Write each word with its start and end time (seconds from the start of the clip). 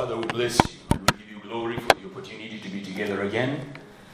Father, 0.00 0.16
we 0.16 0.26
bless 0.28 0.58
you 0.64 0.78
we 0.92 1.18
give 1.18 1.30
you 1.30 1.40
glory 1.42 1.76
for 1.76 1.94
the 1.94 2.06
opportunity 2.06 2.58
to 2.58 2.70
be 2.70 2.80
together 2.80 3.20
again. 3.20 3.60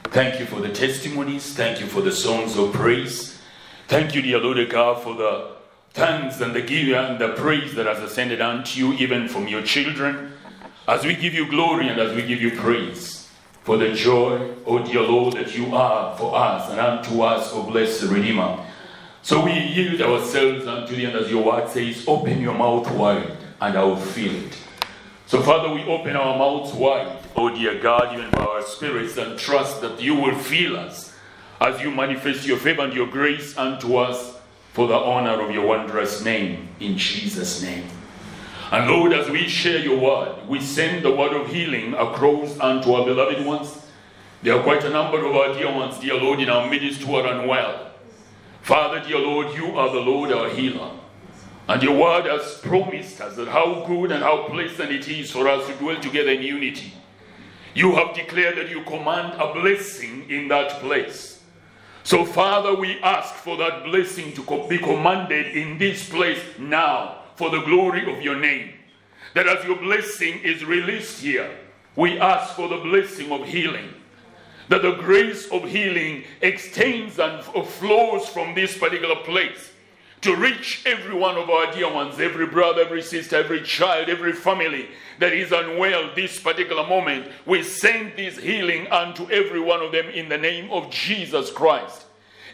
Thank 0.06 0.40
you 0.40 0.44
for 0.44 0.60
the 0.60 0.68
testimonies. 0.68 1.54
Thank 1.54 1.78
you 1.78 1.86
for 1.86 2.00
the 2.00 2.10
songs 2.10 2.58
of 2.58 2.72
praise. 2.72 3.40
Thank 3.86 4.12
you, 4.12 4.20
dear 4.20 4.40
Lord 4.40 4.68
God, 4.68 5.00
for 5.00 5.14
the 5.14 5.52
thanks 5.90 6.40
and 6.40 6.56
the 6.56 6.60
give 6.60 6.92
and 6.96 7.20
the 7.20 7.34
praise 7.34 7.76
that 7.76 7.86
has 7.86 8.00
ascended 8.00 8.40
unto 8.40 8.80
you, 8.80 8.94
even 8.94 9.28
from 9.28 9.46
your 9.46 9.62
children. 9.62 10.32
As 10.88 11.04
we 11.04 11.14
give 11.14 11.34
you 11.34 11.48
glory 11.48 11.86
and 11.86 12.00
as 12.00 12.16
we 12.16 12.26
give 12.26 12.42
you 12.42 12.50
praise 12.50 13.30
for 13.62 13.76
the 13.76 13.92
joy, 13.92 14.56
O 14.66 14.84
dear 14.84 15.02
Lord, 15.02 15.34
that 15.34 15.56
you 15.56 15.72
are 15.72 16.18
for 16.18 16.34
us 16.34 16.68
and 16.68 16.80
unto 16.80 17.22
us, 17.22 17.52
O 17.52 17.62
blessed 17.62 18.10
Redeemer. 18.10 18.58
So 19.22 19.44
we 19.44 19.52
yield 19.52 20.00
ourselves 20.00 20.66
unto 20.66 20.96
thee, 20.96 21.04
and 21.04 21.14
as 21.14 21.30
your 21.30 21.44
word 21.44 21.68
says, 21.68 22.02
open 22.08 22.40
your 22.40 22.54
mouth 22.54 22.90
wide 22.90 23.36
and 23.60 23.78
I 23.78 23.84
will 23.84 23.94
fill 23.94 24.34
it. 24.34 24.65
So, 25.26 25.42
Father, 25.42 25.74
we 25.74 25.82
open 25.82 26.14
our 26.14 26.38
mouths 26.38 26.72
wide, 26.72 27.18
oh 27.34 27.50
dear 27.50 27.80
God, 27.80 28.14
even 28.14 28.30
for 28.30 28.48
our 28.48 28.62
spirits, 28.62 29.16
and 29.16 29.36
trust 29.36 29.80
that 29.80 30.00
you 30.00 30.14
will 30.14 30.38
fill 30.38 30.76
us 30.76 31.12
as 31.60 31.80
you 31.80 31.90
manifest 31.90 32.46
your 32.46 32.58
favor 32.58 32.82
and 32.82 32.94
your 32.94 33.08
grace 33.08 33.58
unto 33.58 33.96
us 33.96 34.38
for 34.72 34.86
the 34.86 34.94
honor 34.94 35.42
of 35.42 35.50
your 35.50 35.66
wondrous 35.66 36.24
name, 36.24 36.68
in 36.78 36.96
Jesus' 36.96 37.60
name. 37.60 37.88
And 38.70 38.88
Lord, 38.88 39.12
as 39.12 39.28
we 39.28 39.48
share 39.48 39.80
your 39.80 39.98
word, 39.98 40.46
we 40.46 40.60
send 40.60 41.04
the 41.04 41.10
word 41.10 41.32
of 41.32 41.48
healing 41.48 41.94
across 41.94 42.56
unto 42.60 42.92
our 42.92 43.04
beloved 43.04 43.44
ones. 43.44 43.84
There 44.42 44.56
are 44.56 44.62
quite 44.62 44.84
a 44.84 44.90
number 44.90 45.26
of 45.26 45.34
our 45.34 45.54
dear 45.54 45.72
ones, 45.72 45.98
dear 45.98 46.14
Lord, 46.14 46.38
in 46.38 46.48
our 46.48 46.70
midst 46.70 47.02
who 47.02 47.16
are 47.16 47.26
unwell. 47.26 47.90
Father, 48.62 49.00
dear 49.00 49.18
Lord, 49.18 49.56
you 49.56 49.76
are 49.76 49.92
the 49.92 49.98
Lord 49.98 50.30
our 50.30 50.50
healer. 50.50 50.92
And 51.68 51.82
your 51.82 51.98
word 51.98 52.26
has 52.26 52.58
promised 52.58 53.20
us 53.20 53.36
that 53.36 53.48
how 53.48 53.84
good 53.86 54.12
and 54.12 54.22
how 54.22 54.44
pleasant 54.44 54.92
it 54.92 55.08
is 55.08 55.32
for 55.32 55.48
us 55.48 55.66
to 55.66 55.74
dwell 55.74 56.00
together 56.00 56.30
in 56.30 56.42
unity. 56.42 56.92
You 57.74 57.94
have 57.96 58.14
declared 58.14 58.56
that 58.56 58.70
you 58.70 58.82
command 58.84 59.40
a 59.40 59.52
blessing 59.52 60.30
in 60.30 60.48
that 60.48 60.80
place. 60.80 61.42
So, 62.04 62.24
Father, 62.24 62.74
we 62.74 63.00
ask 63.00 63.34
for 63.34 63.56
that 63.56 63.84
blessing 63.84 64.32
to 64.34 64.68
be 64.68 64.78
commanded 64.78 65.56
in 65.56 65.76
this 65.76 66.08
place 66.08 66.40
now 66.56 67.22
for 67.34 67.50
the 67.50 67.62
glory 67.62 68.10
of 68.16 68.22
your 68.22 68.38
name. 68.38 68.72
That 69.34 69.48
as 69.48 69.64
your 69.64 69.76
blessing 69.76 70.38
is 70.44 70.64
released 70.64 71.20
here, 71.20 71.50
we 71.96 72.18
ask 72.20 72.54
for 72.54 72.68
the 72.68 72.76
blessing 72.76 73.32
of 73.32 73.44
healing. 73.44 73.92
That 74.68 74.82
the 74.82 74.92
grace 74.92 75.48
of 75.50 75.64
healing 75.64 76.24
extends 76.40 77.18
and 77.18 77.42
flows 77.42 78.28
from 78.28 78.54
this 78.54 78.78
particular 78.78 79.16
place 79.16 79.72
to 80.22 80.34
reach 80.34 80.82
every 80.86 81.14
one 81.14 81.36
of 81.36 81.50
our 81.50 81.72
dear 81.72 81.92
ones, 81.92 82.18
every 82.18 82.46
brother, 82.46 82.82
every 82.82 83.02
sister, 83.02 83.36
every 83.36 83.62
child, 83.62 84.08
every 84.08 84.32
family 84.32 84.88
that 85.18 85.32
is 85.32 85.52
unwell 85.52 86.10
this 86.14 86.40
particular 86.40 86.86
moment. 86.86 87.30
We 87.44 87.62
send 87.62 88.12
this 88.16 88.38
healing 88.38 88.86
unto 88.88 89.30
every 89.30 89.60
one 89.60 89.82
of 89.82 89.92
them 89.92 90.08
in 90.08 90.28
the 90.28 90.38
name 90.38 90.70
of 90.70 90.90
Jesus 90.90 91.50
Christ. 91.50 92.04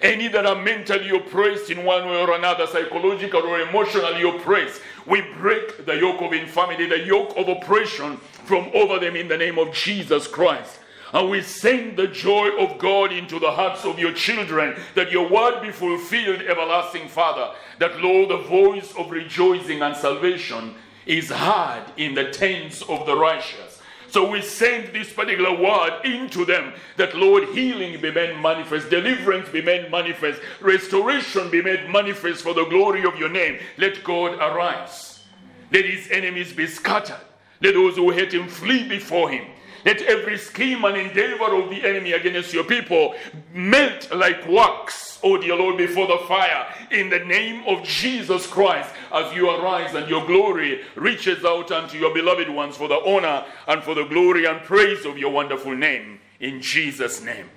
Any 0.03 0.27
that 0.29 0.47
are 0.47 0.61
mentally 0.61 1.11
oppressed 1.17 1.71
in 1.71 1.85
one 1.85 2.07
way 2.07 2.21
or 2.21 2.33
another, 2.33 2.67
psychological 2.67 3.43
or 3.43 3.61
emotionally 3.61 4.29
oppressed, 4.29 4.81
we 5.07 5.23
break 5.39 5.87
the 5.87 5.95
yoke 5.95 6.21
of 6.21 6.33
infirmity, 6.33 6.87
the 6.87 6.99
yoke 6.99 7.33
of 7.37 7.49
oppression 7.49 8.17
from 8.17 8.69
over 8.75 8.99
them 8.99 9.15
in 9.15 9.29
the 9.29 9.39
name 9.39 9.59
of 9.59 9.73
Jesus 9.73 10.27
Christ. 10.27 10.81
And 11.13 11.29
we 11.29 11.43
send 11.43 11.99
the 11.99 12.07
joy 12.07 12.57
of 12.59 12.79
God 12.79 13.13
into 13.13 13.39
the 13.39 13.51
hearts 13.51 13.85
of 13.85 13.99
your 13.99 14.13
children, 14.13 14.81
that 14.95 15.13
your 15.13 15.29
word 15.29 15.61
be 15.61 15.71
fulfilled, 15.71 16.41
everlasting 16.43 17.09
Father. 17.09 17.55
That, 17.79 18.01
Lord, 18.01 18.31
the 18.31 18.39
voice 18.39 18.95
of 18.97 19.11
rejoicing 19.11 19.83
and 19.83 19.95
salvation 19.95 20.75
is 21.05 21.31
heard 21.31 21.85
in 21.97 22.15
the 22.15 22.31
tents 22.31 22.81
of 22.83 23.05
the 23.05 23.17
righteous. 23.17 23.81
So 24.09 24.31
we 24.31 24.43
send 24.43 24.93
this 24.93 25.13
particular 25.13 25.59
word 25.59 26.05
into 26.05 26.45
them 26.45 26.75
that, 26.97 27.17
Lord, 27.17 27.49
healing 27.49 28.01
be 28.01 28.11
made 28.11 28.39
manifest, 28.41 28.91
deliverance 28.91 29.49
be 29.49 29.63
made 29.63 29.91
manifest, 29.91 30.41
restoration 30.61 31.51
be 31.51 31.63
made 31.63 31.89
manifest 31.89 32.43
for 32.43 32.53
the 32.53 32.67
glory 32.67 33.05
of 33.05 33.17
your 33.17 33.31
name. 33.31 33.59
Let 33.79 34.05
God 34.05 34.35
arise. 34.35 35.25
Let 35.73 35.87
his 35.87 36.11
enemies 36.11 36.53
be 36.53 36.67
scattered. 36.67 37.21
Let 37.63 37.75
those 37.75 37.97
who 37.97 38.11
hate 38.11 38.35
him 38.35 38.49
flee 38.49 38.87
before 38.87 39.31
him. 39.31 39.47
Let 39.85 40.03
every 40.03 40.39
scheme 40.39 40.85
and 40.85 40.97
endeavor 40.97 41.57
of 41.57 41.71
the 41.71 41.85
enemy 41.85 42.13
against 42.13 42.53
your 42.53 42.65
people 42.65 43.15
melt 43.53 44.13
like 44.15 44.49
wax, 44.49 45.19
O 45.23 45.37
dear 45.37 45.57
Lord, 45.57 45.77
before 45.77 46.07
the 46.07 46.19
fire, 46.29 46.67
in 46.91 47.11
the 47.11 47.19
name 47.21 47.65
of 47.67 47.83
Jesus 47.83 48.47
Christ, 48.47 48.91
as 49.13 49.35
you 49.35 49.51
arise 49.51 49.95
and 49.95 50.09
your 50.09 50.25
glory 50.27 50.83
reaches 50.95 51.45
out 51.45 51.71
unto 51.73 51.99
your 51.99 52.15
beloved 52.15 52.49
ones 52.49 52.77
for 52.77 52.89
the 52.89 53.01
honor 53.05 53.45
and 53.67 53.83
for 53.83 53.95
the 53.95 54.05
glory 54.05 54.47
and 54.47 54.61
praise 54.63 55.05
of 55.05 55.19
your 55.19 55.33
wonderful 55.33 55.75
name. 55.75 56.21
In 56.41 56.61
Jesus' 56.61 57.23
name. 57.23 57.49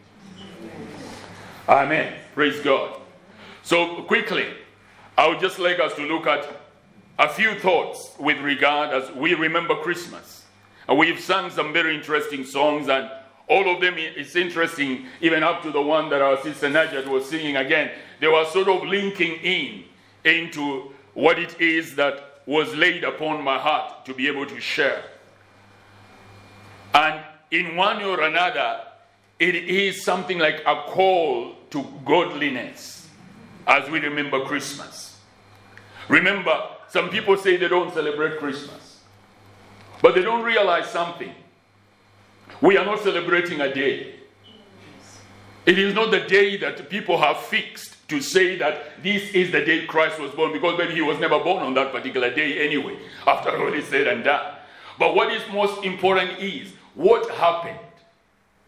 Amen. 1.67 2.13
Praise 2.33 2.59
God. 2.61 2.99
So, 3.63 4.03
quickly, 4.03 4.45
I 5.17 5.27
would 5.27 5.39
just 5.39 5.57
like 5.57 5.79
us 5.79 5.95
to 5.95 6.03
look 6.03 6.27
at 6.27 6.45
a 7.17 7.29
few 7.29 7.57
thoughts 7.59 8.11
with 8.19 8.37
regard 8.39 8.91
as 8.91 9.15
we 9.15 9.33
remember 9.33 9.75
Christmas. 9.75 10.34
And 10.87 10.97
we've 10.97 11.19
sung 11.19 11.49
some 11.49 11.73
very 11.73 11.95
interesting 11.95 12.43
songs, 12.45 12.89
and 12.89 13.09
all 13.47 13.73
of 13.73 13.81
them 13.81 13.95
is 13.97 14.35
interesting, 14.35 15.05
even 15.21 15.43
up 15.43 15.61
to 15.63 15.71
the 15.71 15.81
one 15.81 16.09
that 16.09 16.21
our 16.21 16.41
sister 16.41 16.67
Najat 16.67 17.07
was 17.07 17.29
singing 17.29 17.57
again. 17.57 17.91
They 18.19 18.27
were 18.27 18.45
sort 18.45 18.67
of 18.67 18.83
linking 18.83 19.35
in 19.43 19.83
into 20.23 20.91
what 21.13 21.39
it 21.39 21.59
is 21.59 21.95
that 21.95 22.41
was 22.45 22.73
laid 22.75 23.03
upon 23.03 23.43
my 23.43 23.57
heart 23.57 24.05
to 24.05 24.13
be 24.13 24.27
able 24.27 24.45
to 24.45 24.59
share. 24.59 25.03
And 26.93 27.23
in 27.51 27.75
one 27.75 28.01
or 28.01 28.21
another, 28.21 28.81
it 29.39 29.55
is 29.55 30.03
something 30.03 30.39
like 30.39 30.61
a 30.65 30.83
call 30.87 31.55
to 31.71 31.85
godliness 32.05 33.07
as 33.67 33.89
we 33.89 33.99
remember 33.99 34.45
Christmas. 34.45 35.19
Remember, 36.07 36.69
some 36.89 37.09
people 37.09 37.35
say 37.37 37.57
they 37.57 37.67
don't 37.67 37.93
celebrate 37.93 38.37
Christmas. 38.39 38.84
But 40.05 40.13
they 40.13 40.21
don't 40.21 40.43
realize 40.43 40.85
something. 40.91 41.33
We 42.61 42.77
are 42.77 42.85
not 42.85 42.99
celebrating 42.99 43.61
a 43.61 43.73
day. 43.73 44.13
It 45.65 45.79
is 45.79 45.95
not 45.95 46.11
the 46.11 46.19
day 46.19 46.57
that 46.57 46.91
people 46.91 47.17
have 47.17 47.37
fixed 47.37 48.07
to 48.09 48.21
say 48.21 48.55
that 48.59 49.01
this 49.01 49.31
is 49.31 49.51
the 49.51 49.65
day 49.65 49.87
Christ 49.87 50.19
was 50.19 50.29
born, 50.29 50.53
because 50.53 50.77
maybe 50.77 50.93
he 50.93 51.01
was 51.01 51.17
never 51.17 51.39
born 51.39 51.63
on 51.63 51.73
that 51.73 51.91
particular 51.91 52.31
day 52.31 52.67
anyway, 52.67 52.99
after 53.25 53.49
all 53.49 53.73
is 53.73 53.85
said 53.85 54.05
and 54.05 54.23
done. 54.23 54.53
But 54.99 55.15
what 55.15 55.33
is 55.33 55.41
most 55.51 55.83
important 55.83 56.37
is 56.37 56.71
what 56.93 57.27
happened. 57.31 57.79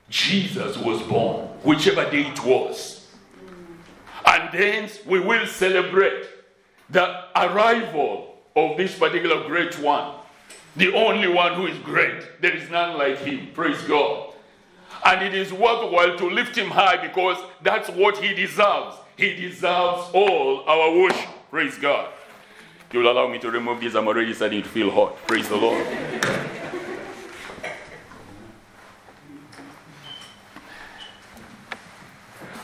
Jesus 0.09 0.75
was 0.75 1.03
born, 1.03 1.45
whichever 1.61 2.09
day 2.09 2.25
it 2.25 2.43
was. 2.43 3.11
And 4.25 4.51
then 4.51 4.89
we 5.05 5.19
will 5.19 5.45
celebrate 5.45 6.25
the 6.89 7.25
arrival 7.35 8.39
of 8.55 8.75
this 8.75 8.97
particular 8.97 9.47
great 9.47 9.77
one 9.77 10.15
the 10.77 10.93
only 10.93 11.27
one 11.27 11.55
who 11.55 11.65
is 11.65 11.77
great. 11.79 12.39
There 12.39 12.55
is 12.55 12.69
none 12.69 12.99
like 12.99 13.17
him. 13.17 13.47
Praise 13.53 13.81
God. 13.81 14.33
And 15.03 15.25
it 15.25 15.33
is 15.33 15.51
worthwhile 15.51 16.17
to 16.17 16.29
lift 16.29 16.55
him 16.55 16.69
high 16.69 16.97
because 16.97 17.37
that's 17.63 17.89
what 17.89 18.17
he 18.17 18.35
deserves. 18.35 18.95
He 19.15 19.33
deserves 19.33 20.09
all 20.13 20.63
our 20.67 20.95
worship. 20.95 21.29
Praise 21.49 21.77
God. 21.79 22.09
You 22.91 22.99
will 22.99 23.11
allow 23.11 23.27
me 23.27 23.39
to 23.39 23.49
remove 23.49 23.81
this. 23.81 23.95
I'm 23.95 24.07
already 24.07 24.33
starting 24.35 24.61
to 24.61 24.69
feel 24.69 24.91
hot. 24.91 25.17
Praise 25.25 25.49
the 25.49 25.57
Lord. 25.57 25.85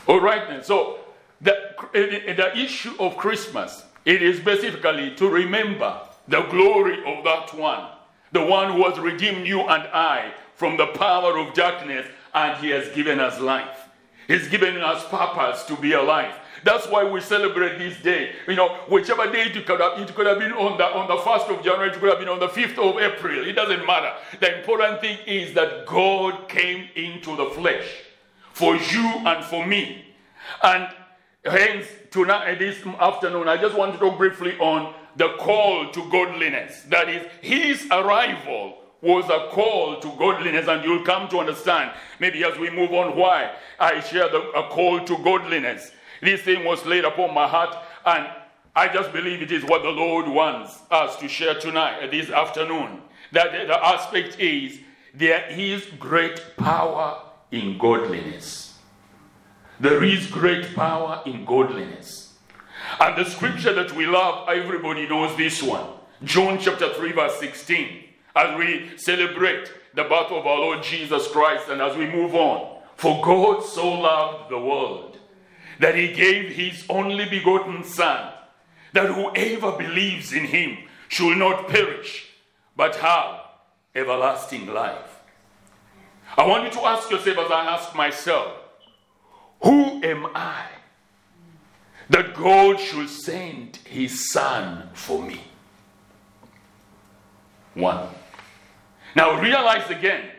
All 0.06 0.20
right 0.20 0.46
then. 0.48 0.62
So 0.62 1.00
the, 1.40 1.56
the 1.92 2.56
issue 2.56 2.94
of 3.00 3.16
Christmas, 3.16 3.84
it 4.04 4.22
is 4.22 4.38
specifically 4.38 5.16
to 5.16 5.28
remember 5.28 6.00
the 6.28 6.42
glory 6.42 6.98
of 7.04 7.24
that 7.24 7.52
one 7.54 7.88
the 8.34 8.44
one 8.44 8.72
who 8.72 8.84
has 8.84 8.98
redeemed 8.98 9.46
you 9.46 9.60
and 9.60 9.84
I 9.84 10.34
from 10.56 10.76
the 10.76 10.88
power 10.88 11.38
of 11.38 11.54
darkness, 11.54 12.06
and 12.34 12.58
he 12.62 12.70
has 12.70 12.92
given 12.94 13.20
us 13.20 13.40
life. 13.40 13.88
He's 14.26 14.48
given 14.48 14.76
us 14.78 15.06
purpose 15.08 15.62
to 15.64 15.76
be 15.76 15.92
alive. 15.92 16.34
That's 16.64 16.86
why 16.88 17.04
we 17.04 17.20
celebrate 17.20 17.78
this 17.78 18.00
day. 18.02 18.32
You 18.48 18.56
know, 18.56 18.76
whichever 18.88 19.30
day 19.30 19.42
it 19.42 19.66
could 19.66 19.80
have, 19.80 20.00
it 20.00 20.14
could 20.14 20.26
have 20.26 20.38
been 20.38 20.52
on 20.52 20.78
the 20.78 20.84
on 20.84 21.06
the 21.08 21.18
first 21.22 21.46
of 21.46 21.62
January, 21.62 21.90
it 21.90 22.00
could 22.00 22.08
have 22.08 22.18
been 22.18 22.28
on 22.28 22.40
the 22.40 22.48
fifth 22.48 22.78
of 22.78 22.98
April. 22.98 23.46
It 23.46 23.52
doesn't 23.52 23.86
matter. 23.86 24.12
The 24.40 24.58
important 24.58 25.00
thing 25.00 25.18
is 25.26 25.54
that 25.54 25.86
God 25.86 26.48
came 26.48 26.88
into 26.96 27.36
the 27.36 27.46
flesh 27.50 27.86
for 28.52 28.74
you 28.76 29.04
and 29.26 29.44
for 29.44 29.64
me. 29.64 30.06
And 30.62 30.88
hence 31.44 31.86
tonight, 32.10 32.58
this 32.58 32.84
afternoon, 32.98 33.46
I 33.46 33.58
just 33.58 33.76
want 33.76 33.92
to 33.92 33.98
talk 33.98 34.16
briefly 34.16 34.58
on 34.58 34.94
the 35.16 35.28
call 35.38 35.90
to 35.90 36.10
godliness. 36.10 36.82
That 36.88 37.08
is, 37.08 37.26
his 37.40 37.86
arrival 37.90 38.78
was 39.00 39.24
a 39.26 39.48
call 39.52 40.00
to 40.00 40.08
godliness, 40.18 40.66
and 40.66 40.82
you'll 40.82 41.04
come 41.04 41.28
to 41.28 41.38
understand, 41.38 41.92
maybe 42.18 42.42
as 42.42 42.58
we 42.58 42.70
move 42.70 42.92
on, 42.92 43.16
why 43.16 43.54
I 43.78 44.00
share 44.00 44.28
the, 44.28 44.40
a 44.52 44.68
call 44.70 45.04
to 45.04 45.18
godliness. 45.18 45.92
This 46.22 46.40
thing 46.40 46.64
was 46.64 46.84
laid 46.86 47.04
upon 47.04 47.34
my 47.34 47.46
heart, 47.46 47.76
and 48.06 48.26
I 48.74 48.88
just 48.88 49.12
believe 49.12 49.42
it 49.42 49.52
is 49.52 49.62
what 49.64 49.82
the 49.82 49.90
Lord 49.90 50.26
wants 50.26 50.80
us 50.90 51.16
to 51.16 51.28
share 51.28 51.54
tonight, 51.54 52.02
uh, 52.02 52.10
this 52.10 52.30
afternoon. 52.30 53.02
That 53.32 53.52
the 53.52 53.86
aspect 53.86 54.40
is 54.40 54.80
there 55.12 55.46
is 55.50 55.84
great 55.98 56.42
power 56.56 57.20
in 57.50 57.78
godliness. 57.78 58.78
There 59.78 60.02
is 60.02 60.26
great 60.28 60.74
power 60.74 61.22
in 61.26 61.44
godliness. 61.44 62.23
And 63.00 63.16
the 63.16 63.28
scripture 63.28 63.72
that 63.72 63.92
we 63.94 64.06
love, 64.06 64.48
everybody 64.48 65.08
knows 65.08 65.36
this 65.36 65.62
one. 65.62 65.86
John 66.22 66.58
chapter 66.58 66.92
3, 66.92 67.12
verse 67.12 67.38
16. 67.38 68.04
As 68.36 68.58
we 68.58 68.96
celebrate 68.96 69.70
the 69.94 70.04
birth 70.04 70.30
of 70.30 70.46
our 70.46 70.58
Lord 70.58 70.82
Jesus 70.82 71.28
Christ 71.28 71.68
and 71.68 71.80
as 71.80 71.96
we 71.96 72.06
move 72.06 72.34
on. 72.34 72.82
For 72.96 73.20
God 73.24 73.64
so 73.64 73.88
loved 73.88 74.50
the 74.50 74.58
world 74.58 75.18
that 75.80 75.94
he 75.94 76.12
gave 76.12 76.52
his 76.52 76.84
only 76.88 77.28
begotten 77.28 77.82
Son, 77.84 78.32
that 78.92 79.10
whoever 79.10 79.72
believes 79.72 80.32
in 80.32 80.44
him 80.44 80.78
should 81.08 81.36
not 81.36 81.68
perish, 81.68 82.26
but 82.76 82.96
have 82.96 83.40
everlasting 83.94 84.66
life. 84.66 85.20
I 86.36 86.46
want 86.46 86.64
you 86.64 86.70
to 86.70 86.86
ask 86.86 87.10
yourself, 87.10 87.38
as 87.38 87.50
I 87.50 87.64
ask 87.66 87.94
myself, 87.94 88.52
who 89.62 90.02
am 90.02 90.26
I 90.34 90.66
that 92.10 92.34
God 92.34 92.78
should 92.78 93.08
send 93.08 93.76
his 93.84 94.30
Son 94.30 94.90
for 94.92 95.22
me? 95.22 95.40
One. 97.74 98.08
Now 99.16 99.40
realize 99.40 99.88
again, 99.90 100.30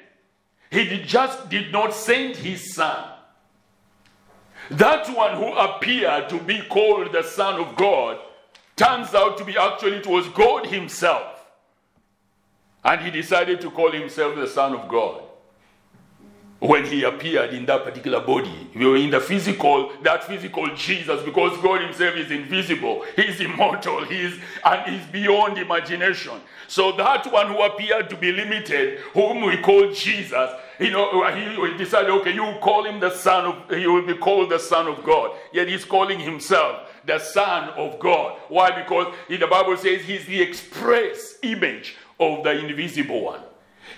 he 0.69 0.85
did 0.85 1.07
just 1.07 1.49
did 1.49 1.71
not 1.71 1.93
send 1.93 2.35
his 2.35 2.73
son. 2.73 3.11
That 4.71 5.07
one 5.15 5.37
who 5.37 5.53
appeared 5.53 6.29
to 6.29 6.39
be 6.39 6.61
called 6.69 7.13
the 7.13 7.23
Son 7.23 7.59
of 7.59 7.75
God 7.75 8.19
turns 8.75 9.13
out 9.13 9.37
to 9.37 9.45
be 9.45 9.57
actually 9.57 9.97
it 9.97 10.07
was 10.07 10.27
God 10.29 10.65
Himself. 10.65 11.45
And 12.83 13.01
he 13.01 13.11
decided 13.11 13.61
to 13.61 13.71
call 13.71 13.91
himself 13.91 14.35
the 14.35 14.47
Son 14.47 14.73
of 14.73 14.87
God 14.87 15.24
when 16.59 16.85
he 16.85 17.03
appeared 17.03 17.53
in 17.53 17.65
that 17.65 17.83
particular 17.83 18.21
body. 18.21 18.69
We 18.73 18.85
were 18.85 18.95
in 18.95 19.11
the 19.11 19.19
physical, 19.19 19.91
that 20.03 20.23
physical 20.23 20.73
Jesus, 20.75 21.21
because 21.23 21.57
God 21.61 21.81
Himself 21.81 22.15
is 22.15 22.31
invisible, 22.31 23.05
He's 23.15 23.39
immortal, 23.41 24.05
He's 24.05 24.39
and 24.63 24.91
He's 24.91 25.05
beyond 25.07 25.57
imagination. 25.57 26.39
So 26.67 26.93
that 26.93 27.31
one 27.31 27.47
who 27.47 27.61
appeared 27.61 28.09
to 28.09 28.17
be 28.17 28.31
limited, 28.31 28.99
whom 29.13 29.41
we 29.41 29.57
call 29.57 29.91
Jesus, 29.91 30.49
you 30.79 30.91
know, 30.91 31.25
he, 31.31 31.71
he 31.71 31.77
decided, 31.77 32.09
okay, 32.11 32.33
you 32.33 32.55
call 32.59 32.85
him 32.85 32.99
the 32.99 33.11
Son 33.11 33.45
of, 33.45 33.69
he 33.69 33.87
will 33.87 34.05
be 34.05 34.15
called 34.15 34.49
the 34.49 34.59
Son 34.59 34.87
of 34.87 35.03
God. 35.03 35.31
Yet 35.53 35.69
he's 35.69 35.85
calling 35.85 36.19
himself 36.19 36.89
the 37.05 37.19
Son 37.19 37.69
of 37.69 37.99
God. 37.99 38.39
Why? 38.49 38.71
Because 38.71 39.13
in 39.29 39.39
the 39.39 39.47
Bible 39.47 39.77
says 39.77 40.01
he's 40.01 40.25
the 40.25 40.41
express 40.41 41.35
image 41.43 41.95
of 42.19 42.43
the 42.43 42.51
invisible 42.65 43.21
one. 43.21 43.41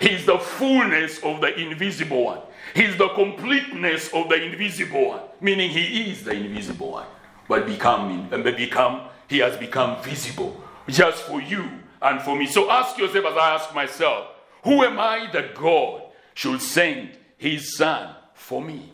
He's 0.00 0.26
the 0.26 0.38
fullness 0.38 1.18
of 1.24 1.40
the 1.40 1.58
invisible 1.58 2.24
one. 2.24 2.40
He's 2.78 2.96
the 2.96 3.08
completeness 3.08 4.08
of 4.14 4.28
the 4.28 4.40
invisible 4.40 5.08
one, 5.08 5.20
meaning 5.40 5.68
he 5.68 6.12
is 6.12 6.22
the 6.22 6.30
invisible 6.30 6.92
one, 6.92 7.06
but 7.48 7.66
becoming 7.66 8.28
and 8.30 8.44
become 8.44 9.08
he 9.26 9.38
has 9.38 9.56
become 9.56 10.00
visible 10.00 10.56
just 10.86 11.24
for 11.24 11.42
you 11.42 11.68
and 12.00 12.22
for 12.22 12.36
me. 12.36 12.46
So 12.46 12.70
ask 12.70 12.96
yourself 12.96 13.26
as 13.26 13.36
I 13.36 13.54
ask 13.54 13.74
myself, 13.74 14.28
who 14.62 14.84
am 14.84 14.96
I 14.96 15.28
that 15.32 15.56
God 15.56 16.02
should 16.34 16.62
send 16.62 17.18
his 17.36 17.76
son 17.76 18.14
for 18.34 18.62
me? 18.62 18.92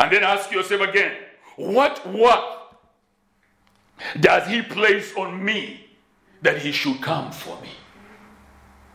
And 0.00 0.12
then 0.12 0.24
ask 0.24 0.50
yourself 0.50 0.80
again, 0.80 1.12
what 1.54 2.04
work 2.12 2.44
does 4.18 4.48
he 4.48 4.62
place 4.62 5.14
on 5.16 5.44
me 5.44 5.86
that 6.42 6.58
he 6.58 6.72
should 6.72 7.00
come 7.00 7.30
for 7.30 7.56
me? 7.62 7.70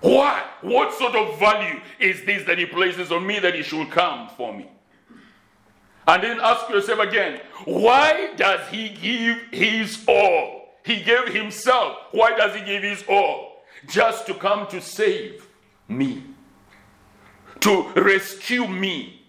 What? 0.02 0.44
What 0.62 0.94
sort 0.94 1.16
of 1.16 1.40
value 1.40 1.80
is 2.00 2.24
this 2.26 2.44
that 2.46 2.58
he 2.58 2.66
places 2.66 3.12
on 3.12 3.26
me 3.26 3.40
that 3.40 3.56
he 3.56 3.64
should 3.64 3.90
come 3.90 4.30
for 4.30 4.54
me? 4.54 4.70
And 6.08 6.24
then 6.24 6.40
ask 6.42 6.70
yourself 6.70 7.00
again, 7.00 7.40
why 7.66 8.34
does 8.36 8.68
he 8.70 8.90
give 8.90 9.38
his 9.52 10.04
all? 10.08 10.76
He 10.84 11.02
gave 11.04 11.28
himself. 11.28 11.98
Why 12.12 12.36
does 12.36 12.56
he 12.56 12.66
give 12.66 12.84
his 12.84 13.04
all? 13.08 13.64
Just 13.88 14.26
to 14.28 14.34
come 14.34 14.68
to 14.68 14.82
save 14.82 15.48
me, 15.88 16.24
to 17.60 17.90
rescue 17.96 18.68
me, 18.68 19.22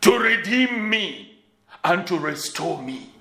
to 0.00 0.18
redeem 0.18 0.90
me, 0.90 1.40
and 1.84 2.06
to 2.06 2.18
restore 2.18 2.80
me. 2.82 3.12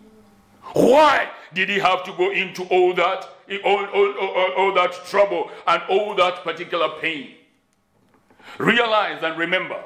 Why 0.73 1.29
did 1.53 1.69
he 1.69 1.79
have 1.79 2.03
to 2.05 2.13
go 2.13 2.31
into 2.31 2.63
all 2.65 2.93
that? 2.95 3.27
All, 3.59 3.85
all, 3.85 4.13
all, 4.19 4.51
all 4.57 4.73
that 4.73 4.93
trouble 5.05 5.51
and 5.67 5.81
all 5.89 6.15
that 6.15 6.43
particular 6.43 6.89
pain. 6.99 7.35
Realize 8.57 9.23
and 9.23 9.37
remember, 9.37 9.83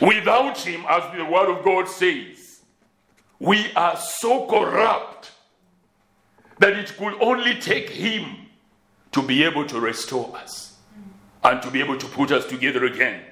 without 0.00 0.58
Him, 0.58 0.84
as 0.88 1.02
the 1.16 1.24
Word 1.24 1.56
of 1.56 1.64
God 1.64 1.88
says, 1.88 2.60
we 3.38 3.72
are 3.74 3.96
so 3.96 4.46
corrupt 4.46 5.30
that 6.58 6.74
it 6.74 6.94
could 6.96 7.14
only 7.22 7.54
take 7.54 7.88
Him 7.90 8.36
to 9.12 9.22
be 9.22 9.42
able 9.44 9.64
to 9.66 9.80
restore 9.80 10.36
us 10.36 10.76
and 11.42 11.62
to 11.62 11.70
be 11.70 11.80
able 11.80 11.96
to 11.96 12.06
put 12.06 12.30
us 12.30 12.46
together 12.46 12.84
again. 12.84 13.22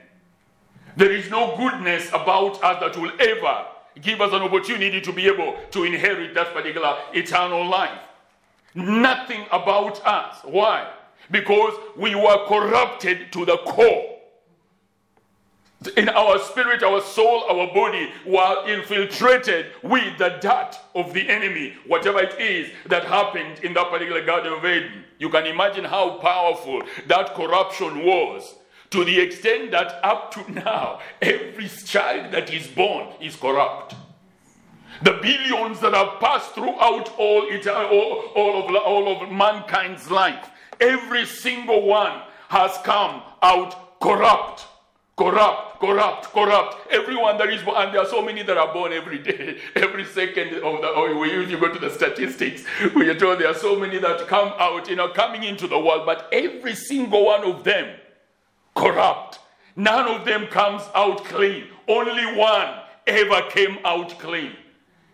There 0.97 1.12
is 1.12 1.31
no 1.31 1.56
goodness 1.56 2.09
about 2.09 2.62
us 2.65 2.81
that 2.81 2.97
will 3.00 3.12
ever 3.20 3.67
give 4.00 4.20
us 4.20 4.32
an 4.32 4.43
opportunity 4.43 5.00
to 5.00 5.12
be 5.12 5.26
able 5.26 5.56
to 5.70 5.85
inherit 5.85 6.35
that 6.35 6.53
particular 6.53 6.97
eternal 7.12 7.67
life. 7.69 7.99
Nothing 8.75 9.44
about 9.50 10.05
us. 10.06 10.38
Why? 10.44 10.91
Because 11.31 11.75
we 11.97 12.15
were 12.15 12.47
corrupted 12.47 13.32
to 13.32 13.44
the 13.44 13.59
core. 13.59 14.19
In 15.97 16.09
our 16.09 16.41
spirit, 16.41 16.82
our 16.82 17.00
soul, 17.00 17.44
our 17.49 17.73
body 17.73 18.11
were 18.26 18.67
infiltrated 18.67 19.67
with 19.82 20.19
the 20.19 20.38
dirt 20.41 20.76
of 20.97 21.15
the 21.15 21.29
enemy, 21.29 21.75
whatever 21.87 22.19
it 22.19 22.38
is 22.41 22.69
that 22.87 23.05
happened 23.05 23.61
in 23.61 23.75
that 23.75 23.88
particular 23.88 24.25
Garden 24.25 24.55
of 24.55 24.65
Eden. 24.65 25.05
You 25.20 25.31
can 25.31 25.47
imagine 25.47 25.85
how 25.85 26.19
powerful 26.19 26.82
that 27.06 27.35
corruption 27.35 28.05
was 28.05 28.56
to 28.91 29.05
the 29.05 29.20
extent 29.20 29.70
that 29.70 30.00
up 30.03 30.32
to 30.35 30.50
now, 30.50 31.00
every 31.23 31.69
child 31.69 32.32
that 32.32 32.53
is 32.53 32.67
born 32.67 33.09
is 33.20 33.37
corrupt 33.37 33.94
the 35.02 35.18
billions 35.22 35.80
that 35.80 35.94
have 35.94 36.20
passed 36.20 36.54
throughout 36.54 37.12
all, 37.18 37.46
it, 37.48 37.66
uh, 37.66 37.88
all, 37.90 38.32
all, 38.34 38.64
of, 38.64 38.74
all 38.76 39.22
of 39.22 39.30
mankind's 39.30 40.10
life, 40.10 40.50
every 40.80 41.24
single 41.24 41.86
one 41.86 42.22
has 42.48 42.76
come 42.84 43.22
out 43.42 44.00
corrupt. 44.00 44.67
Corrupt, 45.17 45.81
corrupt, 45.81 46.26
corrupt. 46.26 46.93
Everyone 46.93 47.38
that 47.38 47.48
is 47.52 47.60
born, 47.64 47.76
and 47.82 47.93
there 47.93 48.00
are 48.00 48.06
so 48.06 48.22
many 48.22 48.44
that 48.44 48.56
are 48.56 48.72
born 48.72 48.93
every 48.93 49.19
day, 49.19 49.58
every 49.74 50.05
second 50.05 50.55
of 50.55 50.81
the. 50.81 50.88
Oh, 50.94 51.19
we 51.19 51.32
usually 51.32 51.58
go 51.58 51.72
to 51.72 51.78
the 51.78 51.90
statistics. 51.90 52.64
We 52.94 53.08
are 53.10 53.19
told 53.19 53.40
there 53.40 53.48
are 53.48 53.55
so 53.55 53.76
many 53.76 53.98
that 53.98 54.28
come 54.28 54.52
out, 54.58 54.88
you 54.88 54.94
know, 54.94 55.08
coming 55.08 55.43
into 55.43 55.67
the 55.67 55.76
world, 55.76 56.06
but 56.06 56.28
every 56.32 56.76
single 56.76 57.24
one 57.24 57.43
of 57.43 57.64
them 57.64 57.96
corrupt. 58.76 59.40
None 59.74 60.08
of 60.08 60.24
them 60.24 60.46
comes 60.46 60.82
out 60.94 61.24
clean. 61.24 61.64
Only 61.88 62.38
one 62.38 62.74
ever 63.08 63.43
came 63.50 63.78
out 63.84 64.20
clean. 64.20 64.52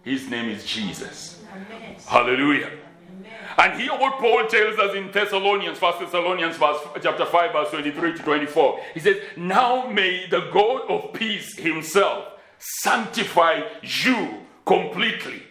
His 0.05 0.29
name 0.29 0.51
is 0.51 0.65
Jesus. 0.67 1.41
Amen. 1.51 1.97
Hallelujah. 2.07 2.67
Amen. 2.67 3.33
And 3.57 3.81
here 3.81 3.93
what 3.93 4.19
Paul 4.19 4.47
tells 4.47 4.79
us 4.79 4.95
in 4.95 5.11
Thessalonians, 5.11 5.81
1 5.81 6.05
Thessalonians 6.05 6.57
verse, 6.59 6.77
chapter 7.03 7.25
5, 7.25 7.53
verse 7.53 7.71
23 7.71 8.17
to 8.19 8.23
24. 8.23 8.81
He 8.93 9.01
says, 9.01 9.17
Now 9.39 9.89
may 9.89 10.27
the 10.29 10.51
God 10.53 10.83
of 10.91 11.15
peace 11.15 11.57
himself 11.57 12.33
sanctify 12.59 13.63
you 13.83 14.43
completely, 14.67 15.43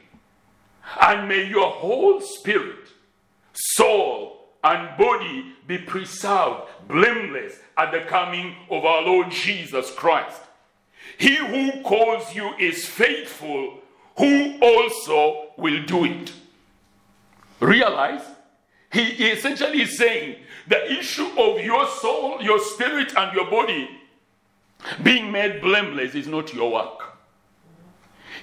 and 1.01 1.27
may 1.27 1.47
your 1.47 1.71
whole 1.71 2.21
spirit, 2.21 2.89
soul, 3.53 4.49
and 4.63 4.97
body 4.97 5.53
be 5.67 5.79
preserved 5.79 6.61
blameless 6.87 7.59
at 7.77 7.91
the 7.91 8.01
coming 8.01 8.55
of 8.69 8.85
our 8.85 9.01
Lord 9.01 9.31
Jesus 9.31 9.91
Christ. 9.91 10.41
He 11.17 11.35
who 11.35 11.81
calls 11.81 12.35
you 12.35 12.53
is 12.59 12.85
faithful 12.85 13.79
who 14.17 14.59
also 14.61 15.51
will 15.57 15.83
do 15.85 16.05
it. 16.05 16.31
Realize, 17.59 18.21
he 18.91 19.01
essentially 19.01 19.81
is 19.81 19.97
saying 19.97 20.35
the 20.67 20.91
issue 20.91 21.27
of 21.37 21.59
your 21.61 21.87
soul, 21.87 22.41
your 22.41 22.59
spirit, 22.59 23.13
and 23.17 23.33
your 23.33 23.49
body 23.49 23.89
being 25.01 25.31
made 25.31 25.61
blameless 25.61 26.13
is 26.13 26.27
not 26.27 26.53
your 26.53 26.71
work. 26.71 27.03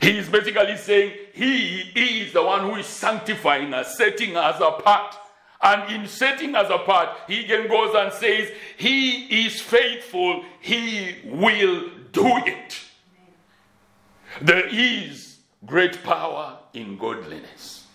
He 0.01 0.17
is 0.17 0.29
basically 0.29 0.77
saying 0.77 1.13
he 1.35 1.81
is 1.95 2.33
the 2.33 2.43
one 2.43 2.63
who 2.63 2.77
is 2.77 2.87
sanctifying 2.87 3.75
us, 3.75 3.97
setting 3.97 4.37
us 4.37 4.61
apart. 4.61 5.17
And 5.63 5.93
in 5.93 6.07
setting 6.09 6.55
us 6.55 6.71
apart, 6.71 7.11
he 7.29 7.45
again 7.45 7.69
goes 7.69 7.95
and 7.95 8.11
says, 8.13 8.51
He 8.79 9.45
is 9.45 9.61
faithful, 9.61 10.43
he 10.61 11.17
will 11.25 11.91
do 12.13 12.27
it. 12.47 12.81
There 14.41 14.67
is 14.67 15.30
great 15.67 16.03
power 16.03 16.59
in 16.73 16.97
godliness. 16.97 17.87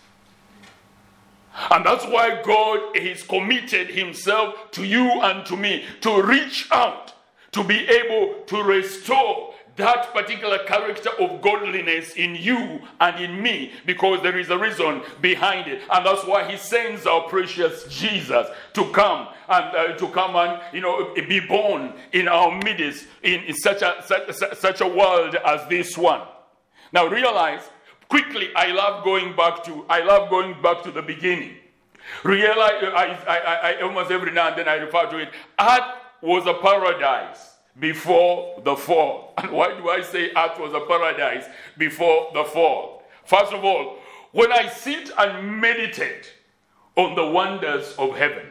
And 1.70 1.84
that's 1.86 2.04
why 2.06 2.42
God 2.42 2.96
has 2.96 3.22
committed 3.22 3.88
Himself 3.88 4.70
to 4.72 4.84
you 4.84 5.20
and 5.22 5.44
to 5.46 5.56
me 5.56 5.84
to 6.02 6.22
reach 6.22 6.68
out, 6.70 7.14
to 7.52 7.64
be 7.64 7.86
able 7.88 8.42
to 8.46 8.62
restore 8.62 9.54
that 9.76 10.12
particular 10.12 10.58
character 10.64 11.10
of 11.20 11.40
godliness 11.42 12.14
in 12.14 12.34
you 12.34 12.80
and 13.00 13.22
in 13.22 13.42
me 13.42 13.72
because 13.84 14.22
there 14.22 14.38
is 14.38 14.48
a 14.48 14.58
reason 14.58 15.02
behind 15.20 15.68
it 15.68 15.82
and 15.90 16.06
that's 16.06 16.24
why 16.24 16.50
he 16.50 16.56
sends 16.56 17.06
our 17.06 17.28
precious 17.28 17.84
jesus 17.88 18.46
to 18.72 18.90
come 18.92 19.28
and 19.50 19.76
uh, 19.76 19.94
to 19.98 20.08
come 20.08 20.34
and 20.34 20.62
you 20.72 20.80
know 20.80 21.14
be 21.28 21.40
born 21.40 21.92
in 22.12 22.26
our 22.26 22.58
midst 22.62 23.06
in, 23.22 23.42
in 23.44 23.54
such 23.54 23.82
a 23.82 24.02
such, 24.06 24.56
such 24.56 24.80
a 24.80 24.86
world 24.86 25.34
as 25.44 25.68
this 25.68 25.96
one 25.98 26.22
now 26.96 27.06
realize 27.06 27.64
quickly 28.08 28.48
i 28.56 28.66
love 28.80 29.04
going 29.04 29.34
back 29.36 29.62
to 29.66 29.84
i 29.88 30.00
love 30.10 30.30
going 30.30 30.52
back 30.62 30.82
to 30.82 30.90
the 30.90 31.02
beginning 31.02 31.54
realize 32.22 32.78
I, 33.02 33.06
I, 33.26 33.36
I, 33.70 33.82
almost 33.82 34.10
every 34.10 34.32
now 34.32 34.48
and 34.48 34.56
then 34.58 34.68
i 34.68 34.76
refer 34.86 35.04
to 35.10 35.18
it 35.18 35.30
earth 35.58 35.90
was 36.22 36.46
a 36.46 36.54
paradise 36.54 37.56
before 37.78 38.60
the 38.64 38.76
fall. 38.76 39.34
And 39.38 39.52
why 39.52 39.76
do 39.76 39.88
I 39.88 40.02
say 40.02 40.30
earth 40.36 40.58
was 40.58 40.72
a 40.72 40.80
paradise 40.80 41.44
before 41.76 42.30
the 42.32 42.44
fall? 42.44 43.02
First 43.24 43.52
of 43.52 43.64
all, 43.64 43.98
when 44.32 44.52
I 44.52 44.68
sit 44.68 45.10
and 45.18 45.60
meditate 45.60 46.32
on 46.96 47.14
the 47.14 47.26
wonders 47.26 47.94
of 47.98 48.16
heaven, 48.16 48.46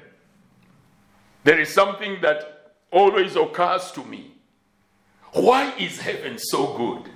there 1.44 1.60
is 1.60 1.70
something 1.70 2.22
that 2.22 2.74
always 2.92 3.36
occurs 3.36 3.92
to 3.92 4.04
me. 4.04 4.32
Why 5.34 5.74
is 5.78 6.00
heaven 6.00 6.38
so 6.38 6.78
good? 6.78 7.12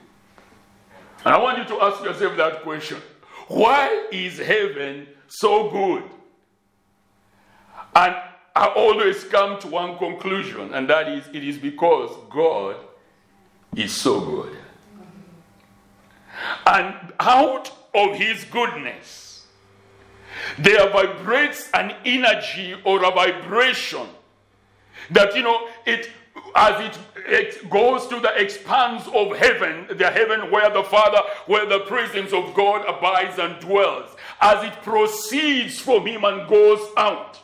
And 1.26 1.34
I 1.34 1.38
want 1.38 1.58
you 1.58 1.66
to 1.66 1.84
ask 1.84 2.04
yourself 2.04 2.38
that 2.38 2.64
question. 2.64 3.02
Why 3.48 4.08
is 4.12 4.38
heaven 4.38 5.08
so 5.28 5.70
good? 5.70 6.04
And 7.96 8.16
I 8.56 8.68
always 8.76 9.24
come 9.26 9.60
to 9.62 9.68
one 9.68 9.98
conclusion, 9.98 10.74
and 10.74 10.90
that 10.90 11.10
is 11.10 11.26
it 11.34 11.44
is 11.44 11.58
because 11.58 12.16
God 12.30 12.76
is 13.76 13.94
so 13.94 14.20
good. 14.20 14.58
And 16.66 17.14
out 17.20 17.72
of 17.94 18.16
His 18.16 18.46
goodness, 18.46 19.46
there 20.58 20.90
vibrates 20.90 21.70
an 21.74 21.96
energy 22.06 22.76
or 22.84 23.04
a 23.04 23.12
vibration 23.12 24.08
that, 25.12 25.36
you 25.36 25.44
know, 25.44 25.68
it 25.86 26.10
as 26.56 26.86
it, 26.86 27.00
it 27.28 27.70
goes 27.70 28.08
to 28.08 28.20
the 28.20 28.34
expanse 28.42 29.08
of 29.14 29.36
heaven, 29.38 29.88
the 29.98 30.10
heaven 30.10 30.52
where 30.52 30.70
the 30.70 30.84
Father, 30.84 31.22
where 31.46 31.66
the 31.66 31.80
presence 31.82 32.34
of 32.34 32.54
God 32.54 32.86
abides 32.88 33.40
and 33.40 33.60
dwells, 33.60 34.16
as 34.42 34.64
it 34.64 34.74
proceeds 34.82 35.80
from 35.80 36.06
Him 36.06 36.24
and 36.24 36.48
goes 36.48 36.86
out 36.98 37.40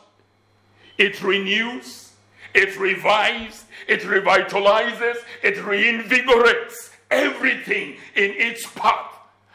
it 0.98 1.22
renews, 1.22 2.12
it 2.54 2.78
revives, 2.78 3.64
it 3.86 4.00
revitalizes, 4.00 5.16
it 5.42 5.56
reinvigorates 5.56 6.90
everything 7.10 7.96
in 8.14 8.30
its 8.32 8.66
path. 8.66 9.12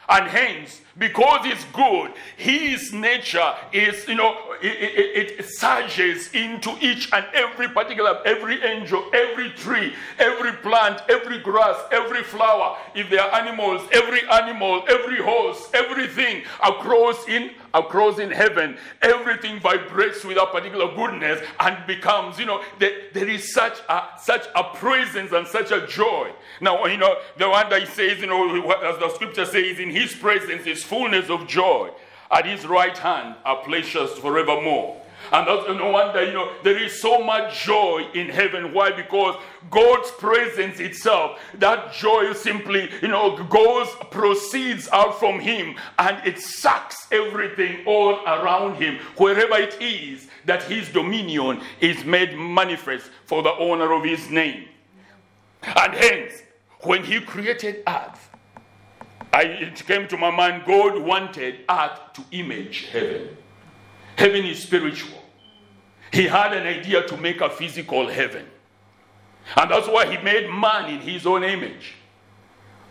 And 0.08 0.28
hence, 0.28 0.80
because 0.98 1.46
it's 1.46 1.64
good, 1.72 2.12
his 2.36 2.92
nature 2.92 3.54
is, 3.72 4.06
you 4.06 4.14
know, 4.14 4.36
it, 4.60 4.66
it, 4.66 5.38
it, 5.38 5.44
surges 5.46 6.30
into 6.32 6.76
each 6.80 7.12
and 7.12 7.24
every 7.34 7.68
particular, 7.68 8.20
every 8.24 8.62
angel, 8.62 9.04
every 9.12 9.50
tree, 9.50 9.94
every 10.18 10.52
plant, 10.52 11.00
every 11.08 11.38
grass, 11.38 11.76
every 11.90 12.22
flower. 12.22 12.76
If 12.94 13.10
there 13.10 13.22
are 13.22 13.40
animals, 13.40 13.88
every 13.92 14.20
animal, 14.28 14.84
every 14.88 15.22
horse, 15.22 15.68
everything 15.72 16.42
across 16.62 17.26
in 17.28 17.52
across 17.74 18.18
in 18.18 18.30
heaven, 18.30 18.76
everything 19.00 19.58
vibrates 19.58 20.24
with 20.24 20.36
a 20.36 20.46
particular 20.46 20.94
goodness 20.94 21.42
and 21.60 21.86
becomes, 21.86 22.38
you 22.38 22.44
know, 22.44 22.62
there, 22.78 22.92
there 23.14 23.28
is 23.28 23.52
such 23.52 23.78
a 23.88 24.02
such 24.20 24.46
a 24.54 24.64
presence 24.74 25.32
and 25.32 25.46
such 25.46 25.70
a 25.70 25.86
joy. 25.86 26.30
Now, 26.60 26.84
you 26.86 26.98
know, 26.98 27.16
the 27.38 27.48
one 27.48 27.68
that 27.70 27.80
he 27.80 27.86
says, 27.86 28.20
you 28.20 28.26
know, 28.26 28.70
as 28.70 28.98
the 28.98 29.08
scripture 29.14 29.46
says, 29.46 29.78
in 29.78 29.90
his 29.90 30.14
presence 30.14 30.66
is 30.66 30.81
fullness 30.82 31.30
of 31.30 31.46
joy. 31.46 31.90
At 32.30 32.46
his 32.46 32.66
right 32.66 32.96
hand 32.96 33.36
are 33.44 33.62
pleasures 33.62 34.12
forevermore. 34.18 35.02
And 35.30 35.46
that's 35.46 35.66
no 35.68 35.90
wonder, 35.90 36.24
you 36.24 36.32
know, 36.32 36.52
there 36.62 36.82
is 36.82 37.00
so 37.00 37.22
much 37.22 37.64
joy 37.64 38.06
in 38.14 38.28
heaven. 38.28 38.74
Why? 38.74 38.90
Because 38.90 39.40
God's 39.70 40.10
presence 40.12 40.80
itself, 40.80 41.38
that 41.54 41.92
joy 41.92 42.32
simply, 42.32 42.90
you 43.00 43.08
know, 43.08 43.42
goes, 43.44 43.88
proceeds 44.10 44.88
out 44.92 45.18
from 45.18 45.38
Him 45.38 45.76
and 45.98 46.26
it 46.26 46.38
sucks 46.38 47.06
everything 47.12 47.86
all 47.86 48.16
around 48.26 48.76
Him, 48.76 48.98
wherever 49.16 49.56
it 49.56 49.80
is 49.80 50.28
that 50.44 50.64
His 50.64 50.88
dominion 50.88 51.62
is 51.80 52.04
made 52.04 52.36
manifest 52.36 53.10
for 53.24 53.42
the 53.42 53.52
honor 53.52 53.92
of 53.92 54.04
His 54.04 54.28
name. 54.28 54.68
And 55.62 55.94
hence, 55.94 56.42
when 56.80 57.04
He 57.04 57.20
created 57.20 57.84
earth, 57.86 58.31
I, 59.32 59.42
it 59.42 59.86
came 59.86 60.06
to 60.08 60.16
my 60.16 60.30
mind 60.30 60.64
God 60.66 60.98
wanted 60.98 61.60
earth 61.68 62.00
to 62.14 62.24
image 62.32 62.88
heaven. 62.92 63.36
Heaven 64.16 64.44
is 64.44 64.62
spiritual. 64.62 65.22
He 66.12 66.24
had 66.24 66.52
an 66.52 66.66
idea 66.66 67.06
to 67.06 67.16
make 67.16 67.40
a 67.40 67.48
physical 67.48 68.08
heaven. 68.08 68.46
And 69.56 69.70
that's 69.70 69.88
why 69.88 70.14
he 70.14 70.22
made 70.22 70.50
man 70.50 70.90
in 70.90 71.00
his 71.00 71.26
own 71.26 71.42
image, 71.42 71.94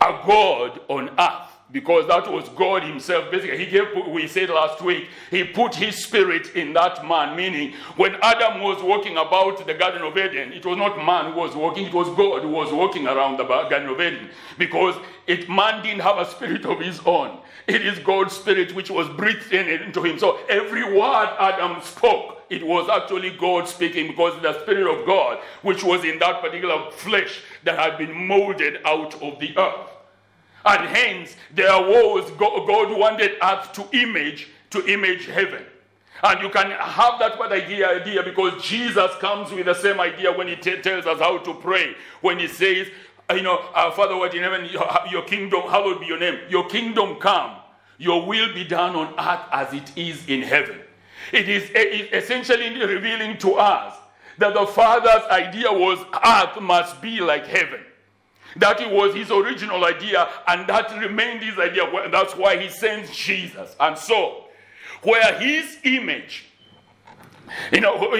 a 0.01 0.19
God 0.25 0.81
on 0.87 1.09
earth 1.17 1.50
because 1.71 2.07
that 2.07 2.31
was 2.31 2.49
God 2.49 2.83
Himself. 2.83 3.31
Basically, 3.31 3.57
He 3.57 3.65
gave, 3.65 3.87
we 4.09 4.27
said 4.27 4.49
last 4.49 4.81
week, 4.81 5.07
He 5.29 5.43
put 5.43 5.75
His 5.75 6.03
Spirit 6.03 6.55
in 6.55 6.73
that 6.73 7.05
man. 7.07 7.35
Meaning, 7.35 7.73
when 7.95 8.15
Adam 8.21 8.61
was 8.61 8.81
walking 8.83 9.17
about 9.17 9.65
the 9.65 9.73
Garden 9.73 10.01
of 10.01 10.17
Eden, 10.17 10.53
it 10.53 10.65
was 10.65 10.77
not 10.77 10.97
man 10.97 11.33
who 11.33 11.39
was 11.39 11.55
walking, 11.55 11.87
it 11.87 11.93
was 11.93 12.07
God 12.15 12.41
who 12.43 12.49
was 12.49 12.71
walking 12.71 13.07
around 13.07 13.37
the 13.37 13.45
Garden 13.45 13.89
of 13.89 13.99
Eden. 14.01 14.29
Because 14.57 14.95
it, 15.27 15.49
man 15.49 15.83
didn't 15.83 16.01
have 16.01 16.17
a 16.17 16.29
spirit 16.29 16.65
of 16.65 16.79
his 16.79 16.99
own. 17.05 17.39
It 17.67 17.85
is 17.85 17.99
God's 17.99 18.33
Spirit 18.33 18.73
which 18.75 18.89
was 18.89 19.07
breathed 19.09 19.53
in 19.53 19.67
into 19.81 20.03
him. 20.03 20.19
So 20.19 20.39
every 20.49 20.83
word 20.83 21.29
Adam 21.39 21.81
spoke, 21.81 22.43
it 22.49 22.65
was 22.65 22.89
actually 22.89 23.29
God 23.37 23.67
speaking 23.67 24.07
because 24.07 24.41
the 24.41 24.61
Spirit 24.63 24.99
of 24.99 25.05
God, 25.05 25.39
which 25.61 25.83
was 25.83 26.03
in 26.03 26.19
that 26.19 26.41
particular 26.41 26.91
flesh 26.91 27.43
that 27.63 27.79
had 27.79 27.97
been 27.97 28.27
molded 28.27 28.79
out 28.83 29.13
of 29.21 29.39
the 29.39 29.57
earth. 29.57 29.90
And 30.63 30.87
hence, 30.87 31.35
there 31.53 31.81
was 31.81 32.29
God 32.31 32.67
wanted 32.97 33.31
earth 33.41 33.73
to 33.73 33.87
image, 33.97 34.47
to 34.69 34.85
image 34.85 35.25
heaven. 35.25 35.63
And 36.23 36.41
you 36.41 36.49
can 36.49 36.69
have 36.71 37.19
that 37.19 37.39
one 37.39 37.51
idea, 37.51 38.21
because 38.23 38.61
Jesus 38.63 39.11
comes 39.19 39.51
with 39.51 39.65
the 39.65 39.73
same 39.73 39.99
idea 39.99 40.31
when 40.31 40.47
he 40.47 40.55
t- 40.55 40.81
tells 40.81 41.07
us 41.07 41.19
how 41.19 41.39
to 41.39 41.53
pray. 41.55 41.95
When 42.21 42.37
he 42.37 42.47
says, 42.47 42.87
uh, 43.29 43.33
you 43.33 43.41
know, 43.41 43.57
Father 43.95 44.15
what 44.15 44.35
in 44.35 44.43
heaven, 44.43 44.65
your, 44.65 44.87
your 45.09 45.23
kingdom, 45.23 45.61
hallowed 45.61 45.99
be 45.99 46.05
your 46.05 46.19
name. 46.19 46.39
Your 46.47 46.67
kingdom 46.67 47.15
come, 47.15 47.55
your 47.97 48.25
will 48.27 48.53
be 48.53 48.63
done 48.63 48.95
on 48.95 49.15
earth 49.17 49.45
as 49.51 49.73
it 49.73 49.97
is 49.97 50.27
in 50.27 50.43
heaven. 50.43 50.79
It 51.31 51.49
is 51.49 51.71
essentially 52.13 52.69
revealing 52.85 53.37
to 53.39 53.53
us 53.53 53.95
that 54.37 54.53
the 54.53 54.67
Father's 54.67 55.23
idea 55.31 55.71
was 55.71 55.97
earth 56.23 56.61
must 56.61 57.01
be 57.01 57.19
like 57.19 57.47
heaven. 57.47 57.79
That 58.57 58.81
it 58.81 58.91
was 58.91 59.15
his 59.15 59.31
original 59.31 59.85
idea, 59.85 60.27
and 60.47 60.67
that 60.67 60.91
remained 60.99 61.43
his 61.43 61.57
idea. 61.57 61.83
That's 62.11 62.35
why 62.35 62.57
he 62.57 62.69
sends 62.69 63.15
Jesus. 63.15 63.75
And 63.79 63.97
so, 63.97 64.45
where 65.03 65.39
his 65.39 65.77
image, 65.83 66.45
you 67.71 67.81
know, 67.81 68.15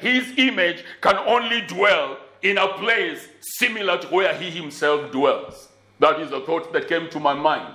his 0.00 0.32
image 0.36 0.84
can 1.00 1.16
only 1.16 1.62
dwell 1.62 2.18
in 2.42 2.58
a 2.58 2.68
place 2.78 3.28
similar 3.40 3.98
to 3.98 4.06
where 4.08 4.34
he 4.34 4.50
himself 4.50 5.10
dwells. 5.10 5.68
That 5.98 6.20
is 6.20 6.32
a 6.32 6.40
thought 6.40 6.72
that 6.72 6.88
came 6.88 7.08
to 7.10 7.20
my 7.20 7.34
mind 7.34 7.74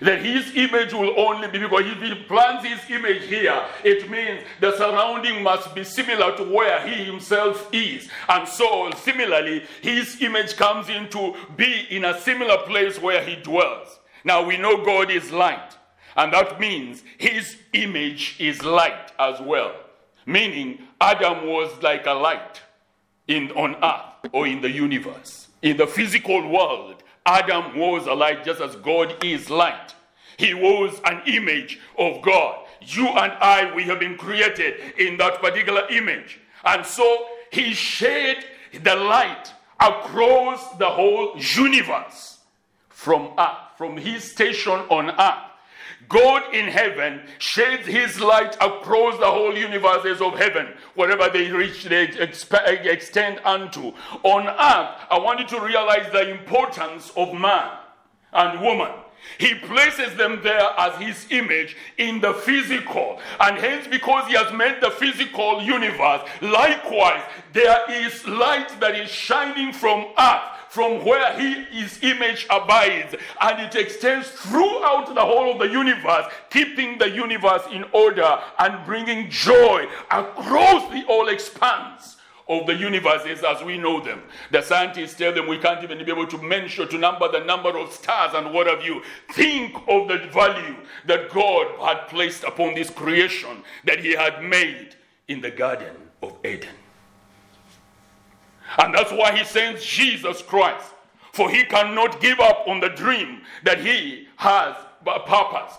that 0.00 0.24
his 0.24 0.54
image 0.56 0.92
will 0.92 1.18
only 1.18 1.48
be 1.48 1.58
because 1.58 1.84
if 1.84 2.02
he 2.02 2.14
plants 2.24 2.66
his 2.66 2.90
image 2.90 3.24
here, 3.24 3.62
it 3.84 4.10
means 4.10 4.42
the 4.60 4.76
surrounding 4.76 5.42
must 5.42 5.74
be 5.74 5.84
similar 5.84 6.36
to 6.36 6.44
where 6.44 6.86
he 6.86 7.04
himself 7.04 7.68
is. 7.72 8.08
And 8.28 8.48
so, 8.48 8.90
similarly, 8.96 9.64
his 9.82 10.20
image 10.22 10.56
comes 10.56 10.88
in 10.88 11.08
to 11.10 11.34
be 11.56 11.86
in 11.90 12.04
a 12.04 12.18
similar 12.20 12.58
place 12.58 13.00
where 13.00 13.22
he 13.24 13.36
dwells. 13.36 14.00
Now, 14.24 14.44
we 14.44 14.56
know 14.56 14.84
God 14.84 15.10
is 15.10 15.30
light, 15.30 15.76
and 16.16 16.32
that 16.32 16.60
means 16.60 17.02
his 17.18 17.56
image 17.72 18.36
is 18.38 18.62
light 18.62 19.12
as 19.18 19.40
well. 19.40 19.74
Meaning, 20.26 20.78
Adam 21.00 21.46
was 21.46 21.70
like 21.82 22.06
a 22.06 22.12
light 22.12 22.60
in, 23.26 23.50
on 23.52 23.76
earth 23.82 24.30
or 24.32 24.46
in 24.46 24.60
the 24.60 24.70
universe. 24.70 25.48
In 25.62 25.76
the 25.76 25.86
physical 25.86 26.48
world, 26.48 27.02
Adam 27.26 27.78
was 27.78 28.06
a 28.06 28.14
light 28.14 28.44
just 28.44 28.60
as 28.60 28.76
God 28.76 29.24
is 29.24 29.50
light. 29.50 29.94
He 30.36 30.54
was 30.54 31.00
an 31.04 31.22
image 31.26 31.78
of 31.98 32.22
God. 32.22 32.66
You 32.80 33.08
and 33.08 33.32
I, 33.32 33.72
we 33.74 33.82
have 33.84 34.00
been 34.00 34.16
created 34.16 34.98
in 34.98 35.18
that 35.18 35.40
particular 35.40 35.86
image. 35.90 36.40
And 36.64 36.84
so 36.84 37.26
he 37.52 37.74
shed 37.74 38.44
the 38.82 38.96
light 38.96 39.52
across 39.78 40.76
the 40.76 40.88
whole 40.88 41.36
universe 41.36 42.38
from 42.88 43.32
earth, 43.38 43.76
from 43.76 43.96
his 43.96 44.30
station 44.30 44.72
on 44.72 45.10
earth. 45.10 45.49
God 46.10 46.52
in 46.52 46.66
heaven 46.66 47.22
sheds 47.38 47.86
his 47.86 48.20
light 48.20 48.56
across 48.56 49.16
the 49.18 49.30
whole 49.30 49.56
universes 49.56 50.20
of 50.20 50.36
heaven, 50.36 50.66
wherever 50.96 51.30
they 51.30 51.50
reach, 51.52 51.84
they 51.84 52.08
exp- 52.08 52.84
extend 52.84 53.40
unto. 53.44 53.92
On 54.24 54.48
earth, 54.48 55.06
I 55.08 55.18
want 55.18 55.38
you 55.38 55.46
to 55.46 55.64
realize 55.64 56.10
the 56.12 56.28
importance 56.28 57.12
of 57.16 57.32
man 57.32 57.70
and 58.32 58.60
woman. 58.60 58.90
He 59.38 59.54
places 59.54 60.16
them 60.16 60.40
there 60.42 60.68
as 60.78 61.00
his 61.00 61.26
image 61.30 61.76
in 61.96 62.20
the 62.20 62.34
physical. 62.34 63.20
And 63.38 63.56
hence, 63.56 63.86
because 63.86 64.26
he 64.26 64.34
has 64.34 64.52
made 64.52 64.80
the 64.80 64.90
physical 64.90 65.62
universe, 65.62 66.28
likewise, 66.40 67.22
there 67.52 67.88
is 67.88 68.26
light 68.26 68.80
that 68.80 68.96
is 68.96 69.10
shining 69.10 69.72
from 69.72 70.06
earth 70.18 70.59
from 70.70 71.04
where 71.04 71.36
he, 71.38 71.64
his 71.64 72.00
image 72.02 72.46
abides, 72.48 73.16
and 73.40 73.60
it 73.60 73.74
extends 73.74 74.28
throughout 74.28 75.12
the 75.12 75.20
whole 75.20 75.52
of 75.52 75.58
the 75.58 75.68
universe, 75.68 76.26
keeping 76.48 76.96
the 76.96 77.10
universe 77.10 77.62
in 77.72 77.84
order 77.92 78.38
and 78.60 78.86
bringing 78.86 79.28
joy 79.28 79.84
across 80.12 80.88
the 80.92 81.00
whole 81.00 81.28
expanse 81.28 82.18
of 82.48 82.66
the 82.68 82.74
universes 82.74 83.42
as 83.42 83.62
we 83.64 83.78
know 83.78 84.00
them. 84.00 84.22
The 84.52 84.62
scientists 84.62 85.14
tell 85.14 85.34
them 85.34 85.48
we 85.48 85.58
can't 85.58 85.82
even 85.82 86.04
be 86.04 86.10
able 86.12 86.28
to 86.28 86.38
mention, 86.40 86.88
to 86.88 86.98
number 86.98 87.30
the 87.30 87.44
number 87.44 87.76
of 87.76 87.92
stars 87.92 88.34
and 88.34 88.54
what 88.54 88.68
have 88.68 88.84
you. 88.84 89.02
Think 89.32 89.74
of 89.88 90.06
the 90.06 90.18
value 90.32 90.76
that 91.06 91.30
God 91.30 91.66
had 91.80 92.06
placed 92.06 92.44
upon 92.44 92.74
this 92.74 92.90
creation 92.90 93.64
that 93.84 93.98
He 93.98 94.12
had 94.12 94.44
made 94.44 94.94
in 95.26 95.40
the 95.40 95.50
Garden 95.50 95.96
of 96.22 96.36
Eden. 96.44 96.79
And 98.78 98.94
that's 98.94 99.12
why 99.12 99.36
He 99.36 99.44
sends 99.44 99.84
Jesus 99.84 100.42
Christ, 100.42 100.86
for 101.32 101.50
He 101.50 101.64
cannot 101.64 102.20
give 102.20 102.40
up 102.40 102.66
on 102.66 102.80
the 102.80 102.90
dream 102.90 103.42
that 103.64 103.80
He 103.80 104.28
has 104.36 104.76
purposed. 105.04 105.78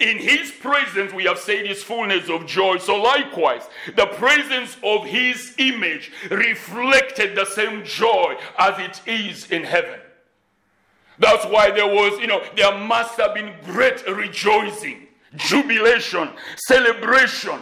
In 0.00 0.18
his 0.18 0.50
presence, 0.50 1.12
we 1.12 1.24
have 1.24 1.38
said 1.38 1.66
his 1.66 1.82
fullness 1.82 2.28
of 2.28 2.46
joy. 2.46 2.78
So, 2.78 2.96
likewise, 2.96 3.68
the 3.94 4.06
presence 4.06 4.76
of 4.82 5.04
his 5.04 5.54
image 5.58 6.10
reflected 6.30 7.36
the 7.36 7.44
same 7.44 7.84
joy 7.84 8.36
as 8.58 8.78
it 8.78 9.02
is 9.06 9.50
in 9.50 9.62
heaven. 9.62 10.00
That's 11.18 11.44
why 11.46 11.70
there 11.70 11.86
was, 11.86 12.18
you 12.18 12.26
know, 12.26 12.42
there 12.56 12.76
must 12.76 13.20
have 13.20 13.34
been 13.34 13.54
great 13.64 14.04
rejoicing, 14.08 15.06
jubilation, 15.36 16.30
celebration 16.66 17.60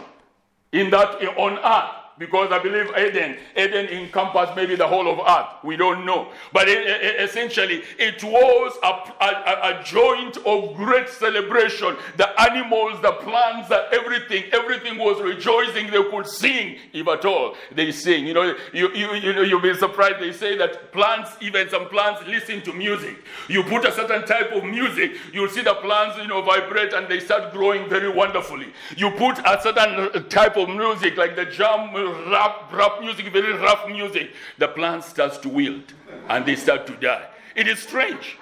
in 0.71 0.89
that 0.89 1.21
on 1.37 1.59
earth 1.59 2.02
because 2.17 2.51
I 2.51 2.59
believe 2.59 2.89
Eden, 2.97 3.37
Eden 3.57 3.87
encompassed 3.87 4.55
maybe 4.55 4.75
the 4.75 4.87
whole 4.87 5.11
of 5.11 5.19
earth. 5.19 5.63
We 5.63 5.75
don't 5.75 6.05
know. 6.05 6.31
But 6.51 6.67
it, 6.69 6.85
it, 6.85 7.21
essentially, 7.21 7.83
it 7.97 8.23
was 8.23 8.77
a, 8.83 9.23
a, 9.23 9.79
a, 9.79 9.83
joint 9.83 10.37
of 10.37 10.75
great 10.75 11.09
celebration. 11.09 11.95
The 12.17 12.29
animals, 12.41 13.01
the 13.01 13.13
plants, 13.13 13.71
everything, 13.91 14.45
everything 14.53 14.97
was 14.97 15.21
rejoicing. 15.21 15.87
They 15.87 16.03
could 16.03 16.27
sing, 16.27 16.77
if 16.93 17.07
at 17.07 17.25
all 17.25 17.55
they 17.71 17.91
sing. 17.91 18.27
You 18.27 18.33
know, 18.33 18.55
you, 18.73 18.93
you, 18.93 19.13
you 19.15 19.33
know, 19.33 19.41
you'll 19.41 19.61
be 19.61 19.73
surprised. 19.73 20.19
They 20.19 20.33
say 20.33 20.57
that 20.57 20.91
plants, 20.91 21.31
even 21.41 21.69
some 21.69 21.87
plants, 21.89 22.21
listen 22.27 22.61
to 22.61 22.73
music. 22.73 23.17
You 23.49 23.63
put 23.63 23.85
a 23.85 23.91
certain 23.91 24.25
type 24.25 24.51
of 24.51 24.63
music, 24.63 25.13
you'll 25.31 25.49
see 25.49 25.61
the 25.61 25.75
plants, 25.75 26.17
you 26.17 26.27
know, 26.27 26.41
vibrate 26.41 26.93
and 26.93 27.07
they 27.07 27.19
start 27.19 27.53
growing 27.53 27.89
very 27.89 28.09
wonderfully. 28.09 28.67
You 28.95 29.11
put 29.11 29.39
a 29.39 29.59
certain 29.61 30.29
type 30.29 30.57
of 30.57 30.69
music, 30.69 31.17
like 31.17 31.35
the 31.35 31.45
jam 31.45 31.95
uh, 31.95 32.02
rough, 32.05 32.71
rough 32.71 33.01
music, 33.01 33.31
very 33.31 33.53
rough 33.53 33.87
music, 33.87 34.31
the 34.57 34.67
plant 34.67 35.03
starts 35.03 35.37
to 35.39 35.49
wilt 35.49 35.93
and 36.29 36.45
they 36.45 36.55
start 36.55 36.87
to 36.87 36.95
die. 36.97 37.27
It 37.55 37.67
is 37.67 37.79
strange. 37.79 38.37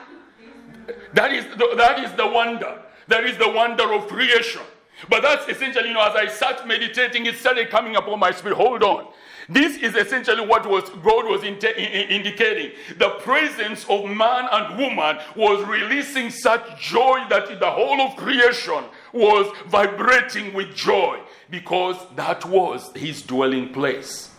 That 1.14 1.32
is 1.34 1.46
the, 1.58 1.74
that 1.78 2.00
is 2.04 2.12
the 2.14 2.28
wonder. 2.28 2.82
That 3.08 3.26
is 3.26 3.38
the 3.38 3.50
wonder 3.50 3.94
of 3.94 4.08
creation. 4.08 4.62
But 5.10 5.22
that's 5.24 5.48
essentially, 5.48 5.90
you 5.90 5.94
know, 5.94 6.08
as 6.08 6.16
I 6.16 6.28
sat 6.28 6.68
meditating, 6.68 7.26
it 7.26 7.36
started 7.36 7.70
coming 7.70 7.96
upon 7.96 8.20
my 8.20 8.32
spirit. 8.32 8.56
Hold 8.56 8.84
on. 8.84 9.08
This 9.50 9.78
is 9.78 9.96
essentially 9.96 10.46
what 10.46 10.66
was 10.66 10.90
God 10.90 11.28
was 11.28 11.44
in, 11.44 11.56
indicating. 11.56 12.72
The 12.98 13.10
presence 13.22 13.86
of 13.90 14.06
man 14.06 14.48
and 14.52 14.78
woman 14.78 15.18
was 15.36 15.68
releasing 15.68 16.30
such 16.30 16.80
joy 16.80 17.26
that 17.30 17.60
the 17.60 17.70
whole 17.70 18.00
of 18.02 18.16
creation 18.16 18.84
was 19.12 19.52
vibrating 19.68 20.54
with 20.54 20.74
joy 20.76 21.20
because 21.52 21.98
that 22.16 22.46
was 22.46 22.92
his 22.96 23.22
dwelling 23.22 23.72
place. 23.74 24.32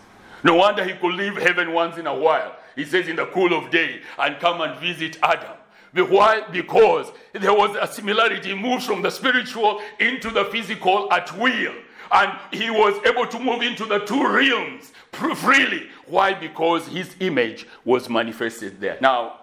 No 0.42 0.55
wonder 0.55 0.83
he 0.85 0.94
could 0.94 1.14
leave 1.14 1.37
heaven 1.37 1.72
once 1.72 1.98
in 1.98 2.07
a 2.07 2.14
while. 2.14 2.57
He 2.75 2.85
says, 2.85 3.07
in 3.07 3.16
the 3.16 3.27
cool 3.27 3.53
of 3.53 3.70
day, 3.70 4.01
and 4.18 4.40
come 4.40 4.61
and 4.62 4.81
visit 4.81 5.18
Adam. 5.22 5.57
Why? 5.94 6.40
Because 6.51 7.12
there 7.35 7.53
was 7.53 7.77
a 7.79 7.87
similarity. 7.87 8.48
He 8.48 8.55
moves 8.55 8.87
from 8.87 9.03
the 9.03 9.11
spiritual 9.11 9.83
into 10.01 10.31
the 10.31 10.46
physical 10.46 11.12
at 11.12 11.37
will. 11.38 11.75
And 12.11 12.38
he 12.51 12.70
was 12.70 12.98
able 13.07 13.27
to 13.27 13.38
move 13.38 13.62
into 13.62 13.85
the 13.85 13.98
two 14.01 14.27
realms 14.27 14.92
freely. 15.12 15.88
Why? 16.07 16.35
Because 16.35 16.87
his 16.88 17.14
image 17.20 17.66
was 17.85 18.09
manifested 18.09 18.81
there. 18.81 18.98
Now, 19.01 19.40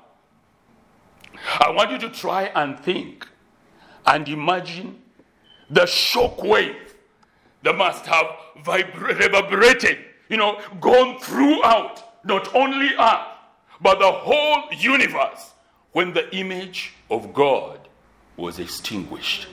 I 1.59 1.69
want 1.71 1.91
you 1.91 1.99
to 1.99 2.09
try 2.09 2.45
and 2.55 2.79
think 2.79 3.27
and 4.05 4.27
imagine 4.27 5.01
the 5.69 5.85
shock 5.85 6.43
wave 6.43 6.88
that 7.63 7.77
must 7.77 8.05
have 8.05 8.25
reverberated, 8.65 9.99
you 10.29 10.37
know, 10.37 10.61
gone 10.79 11.19
throughout 11.19 12.25
not 12.25 12.53
only 12.55 12.89
Earth, 12.99 13.27
but 13.81 13.99
the 13.99 14.11
whole 14.11 14.63
universe 14.71 15.53
when 15.91 16.13
the 16.13 16.33
image 16.35 16.93
of 17.09 17.33
God 17.33 17.79
was 18.37 18.59
extinguished 18.59 19.47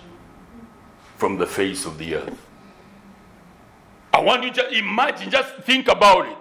from 1.16 1.38
the 1.38 1.46
face 1.46 1.86
of 1.86 1.98
the 1.98 2.14
earth. 2.14 2.46
I 4.12 4.20
want 4.20 4.44
you 4.44 4.52
to 4.52 4.78
imagine, 4.78 5.30
just 5.30 5.54
think 5.58 5.88
about 5.88 6.26
it. 6.26 6.36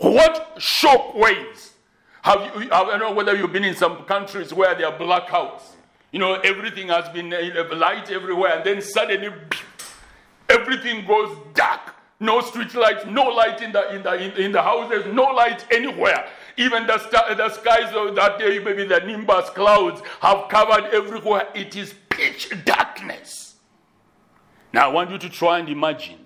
What 0.00 0.56
shock 0.58 1.14
waves 1.14 1.72
have 2.22 2.40
you? 2.40 2.68
I 2.72 2.84
don't 2.84 2.98
know 2.98 3.12
whether 3.12 3.36
you've 3.36 3.52
been 3.52 3.64
in 3.64 3.76
some 3.76 4.04
countries 4.04 4.52
where 4.52 4.74
there 4.74 4.88
are 4.88 4.98
blackouts. 4.98 5.62
You 6.10 6.18
know, 6.18 6.34
everything 6.34 6.88
has 6.88 7.08
been 7.10 7.32
uh, 7.32 7.76
light 7.76 8.10
everywhere, 8.10 8.56
and 8.56 8.64
then 8.64 8.80
suddenly 8.80 9.28
everything 10.54 11.06
goes 11.06 11.36
dark. 11.54 11.94
No 12.20 12.40
street 12.40 12.74
lights, 12.74 13.04
no 13.06 13.24
light 13.24 13.60
in 13.60 13.72
the 13.72 13.94
in 13.94 14.02
the 14.02 14.14
in, 14.14 14.30
in 14.44 14.52
the 14.52 14.62
houses, 14.62 15.04
no 15.12 15.24
light 15.24 15.66
anywhere. 15.70 16.26
Even 16.56 16.86
the, 16.86 16.98
star, 16.98 17.34
the 17.34 17.48
skies 17.50 17.92
of 17.94 18.14
that 18.14 18.38
day, 18.38 18.60
maybe 18.60 18.84
the 18.84 19.00
nimbus 19.00 19.50
clouds 19.50 20.00
have 20.20 20.48
covered 20.48 20.84
everywhere. 20.94 21.48
It 21.54 21.74
is 21.74 21.94
pitch 22.08 22.52
darkness. 22.64 23.56
Now 24.72 24.90
I 24.90 24.92
want 24.92 25.10
you 25.10 25.18
to 25.18 25.28
try 25.28 25.58
and 25.58 25.68
imagine 25.68 26.18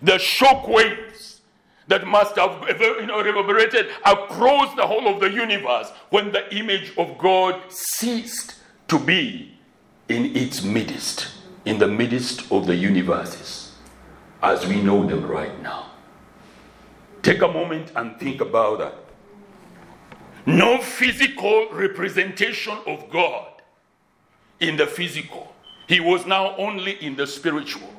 the 0.00 0.18
shock 0.18 0.68
waves 0.68 1.40
that 1.88 2.06
must 2.06 2.36
have 2.36 2.62
you 3.00 3.06
know, 3.06 3.22
reverberated 3.22 3.88
across 4.04 4.74
the 4.76 4.86
whole 4.86 5.08
of 5.08 5.20
the 5.20 5.30
universe 5.30 5.90
when 6.10 6.30
the 6.30 6.54
image 6.54 6.92
of 6.96 7.18
God 7.18 7.60
ceased 7.70 8.56
to 8.88 8.98
be 8.98 9.54
in 10.08 10.36
its 10.36 10.62
midst, 10.62 11.28
in 11.68 11.78
the 11.78 11.86
midst 11.86 12.50
of 12.50 12.66
the 12.66 12.74
universes 12.74 13.72
as 14.42 14.66
we 14.66 14.80
know 14.80 15.06
them 15.06 15.26
right 15.26 15.60
now. 15.62 15.90
Take 17.22 17.42
a 17.42 17.48
moment 17.48 17.92
and 17.94 18.18
think 18.18 18.40
about 18.40 18.78
that. 18.78 18.94
No 20.46 20.80
physical 20.80 21.68
representation 21.72 22.78
of 22.86 23.10
God 23.10 23.52
in 24.60 24.76
the 24.76 24.86
physical. 24.86 25.54
He 25.86 26.00
was 26.00 26.24
now 26.24 26.56
only 26.56 26.92
in 27.04 27.16
the 27.16 27.26
spiritual 27.26 27.92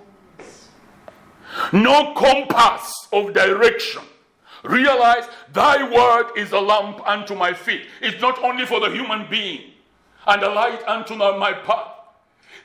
no 1.71 2.13
compass 2.13 3.07
of 3.11 3.33
direction. 3.33 4.03
Realize 4.63 5.23
thy 5.53 5.83
word 5.83 6.37
is 6.37 6.51
a 6.51 6.59
lamp 6.59 7.07
unto 7.07 7.35
my 7.35 7.53
feet. 7.53 7.83
It's 8.01 8.21
not 8.21 8.43
only 8.43 8.65
for 8.65 8.79
the 8.79 8.89
human 8.89 9.29
being 9.29 9.71
and 10.27 10.43
a 10.43 10.49
light 10.49 10.83
unto 10.87 11.15
my 11.15 11.53
path. 11.53 11.98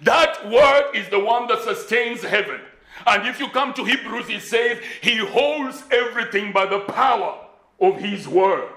That 0.02 0.48
word 0.50 0.92
is 0.94 1.08
the 1.08 1.20
one 1.20 1.46
that 1.48 1.62
sustains 1.62 2.22
heaven. 2.22 2.60
And 3.06 3.26
if 3.26 3.38
you 3.40 3.48
come 3.48 3.74
to 3.74 3.84
Hebrews, 3.84 4.28
it 4.28 4.42
says 4.42 4.78
he 5.02 5.16
holds 5.16 5.84
everything 5.90 6.52
by 6.52 6.66
the 6.66 6.80
power 6.80 7.38
of 7.80 7.96
his 7.96 8.26
word. 8.28 8.68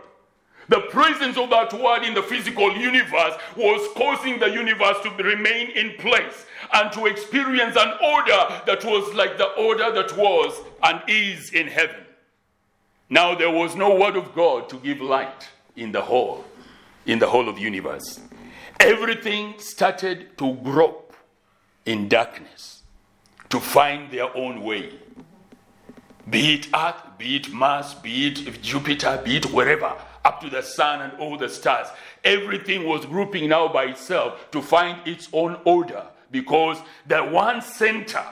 The 0.70 0.82
presence 0.90 1.38
of 1.38 1.50
that 1.52 1.72
word 1.72 2.04
in 2.04 2.14
the 2.14 2.24
physical 2.24 2.76
universe 2.76 3.36
was 3.56 3.88
causing 3.96 4.38
the 4.38 4.48
universe 4.48 4.98
to 5.04 5.10
remain 5.24 5.70
in 5.72 5.94
place 5.98 6.46
and 6.74 6.92
to 6.92 7.06
experience 7.06 7.78
an 7.78 7.94
order 8.04 8.62
that 8.66 8.84
was 8.84 9.14
like 9.14 9.38
the 9.38 9.48
order 9.54 9.92
that 9.94 10.18
was 10.18 10.60
and 10.84 11.02
is 11.08 11.54
in 11.54 11.68
heaven. 11.68 12.04
Now 13.10 13.34
there 13.34 13.52
was 13.52 13.76
no 13.76 13.96
word 13.96 14.18
of 14.18 14.36
God 14.36 14.68
to 14.70 14.76
give 14.78 15.00
light 15.00 15.48
in 15.78 15.94
the 15.94 16.02
whole, 16.02 16.44
in 17.06 17.20
the 17.20 17.28
whole 17.28 17.48
of 17.48 17.58
universe. 17.58 18.20
Everything 18.82 19.54
started 19.60 20.38
to 20.38 20.54
grope 20.56 21.07
in 21.88 22.08
darkness 22.08 22.84
to 23.50 23.60
find 23.60 24.12
their 24.12 24.36
own 24.36 24.62
way. 24.62 24.92
Be 26.30 26.56
it 26.56 26.68
Earth, 26.76 27.02
be 27.18 27.38
it 27.38 27.52
Mars, 27.52 27.94
be 27.96 28.28
it 28.28 28.62
Jupiter, 28.62 29.22
be 29.24 29.38
it 29.38 29.46
wherever 29.52 29.96
up 30.26 30.42
to 30.42 30.50
the 30.50 30.62
sun 30.62 31.02
and 31.02 31.14
all 31.20 31.38
the 31.38 31.48
stars. 31.48 31.88
Everything 32.24 32.86
was 32.86 33.06
grouping 33.06 33.48
now 33.48 33.70
by 33.70 33.86
itself 33.86 34.52
to 34.52 34.62
find 34.62 35.08
its 35.08 35.30
own 35.32 35.58
order 35.64 36.06
because 36.30 36.78
the 37.08 37.20
one 37.20 37.62
center, 37.62 38.26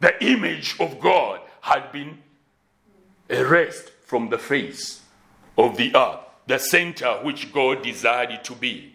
the 0.00 0.22
image 0.22 0.76
of 0.78 1.00
God, 1.00 1.40
had 1.62 1.90
been 1.90 2.18
erased 3.30 3.88
from 4.04 4.28
the 4.28 4.36
face 4.36 5.00
of 5.56 5.78
the 5.78 5.96
earth, 5.96 6.20
the 6.46 6.58
center 6.58 7.12
which 7.22 7.50
God 7.50 7.82
desired 7.82 8.30
it 8.30 8.44
to 8.44 8.54
be 8.54 8.89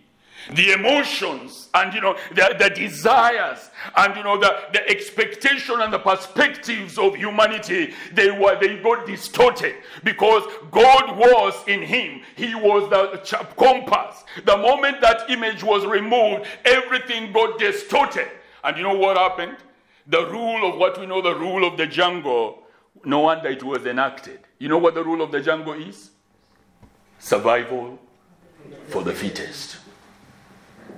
the 0.54 0.72
emotions 0.74 1.70
and 1.74 1.94
you 1.94 2.02
know 2.02 2.16
the, 2.34 2.56
the 2.60 2.70
desires 2.70 3.72
and 3.98 4.16
you 4.16 4.24
know 4.24 4.40
the, 4.40 4.56
the 4.74 4.88
expectation 4.90 5.82
and 5.82 5.92
the 5.92 6.00
perspectives 6.00 6.98
of 6.98 7.16
humanity 7.16 7.94
they 8.14 8.30
were 8.32 8.58
they 8.60 8.78
got 8.78 9.06
distorted 9.08 9.76
because 10.04 10.44
god 10.72 11.18
was 11.18 11.54
in 11.68 11.82
him. 11.82 12.22
He 12.36 12.54
was 12.56 12.90
the 12.90 13.46
compass. 13.58 14.24
The 14.44 14.58
moment 14.58 15.02
that 15.02 15.30
image 15.30 15.64
was 15.64 15.86
removed 15.86 16.46
everything 16.64 17.32
got 17.32 17.60
distorted. 17.60 18.30
And 18.64 18.78
you 18.78 18.84
know 18.84 18.96
what 18.98 19.18
happened? 19.18 19.58
The 20.08 20.26
rule 20.28 20.70
of 20.70 20.78
what 20.78 21.00
we 21.00 21.06
know 21.06 21.22
the 21.22 21.36
rule 21.36 21.68
of 21.68 21.78
the 21.78 21.88
jungle 21.88 22.64
no 23.04 23.20
wonder 23.20 23.50
it 23.50 23.62
was 23.64 23.86
enacted. 23.86 24.40
You 24.58 24.70
know 24.70 24.78
what 24.78 24.96
the 24.96 25.04
rule 25.04 25.22
of 25.22 25.32
the 25.32 25.42
jungle 25.42 25.74
is? 25.74 26.12
Survival 27.20 28.00
for 28.88 29.04
the 29.04 29.14
fittest 29.14 29.78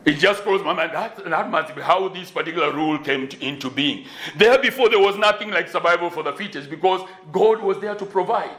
it 0.07 0.19
just 0.19 0.41
crossed 0.43 0.63
my 0.63 0.71
mind. 0.71 0.91
That, 0.93 1.23
that 1.25 1.49
must 1.49 1.75
be 1.75 1.81
how 1.81 2.07
this 2.07 2.31
particular 2.31 2.71
rule 2.71 2.97
came 2.97 3.27
to, 3.27 3.45
into 3.45 3.69
being. 3.69 4.05
There 4.37 4.57
before, 4.57 4.87
there 4.87 4.99
was 4.99 5.17
nothing 5.17 5.51
like 5.51 5.67
survival 5.67 6.09
for 6.09 6.23
the 6.23 6.31
fittest 6.31 6.69
because 6.69 7.05
God 7.33 7.61
was 7.61 7.77
there 7.81 7.93
to 7.93 8.05
provide. 8.05 8.55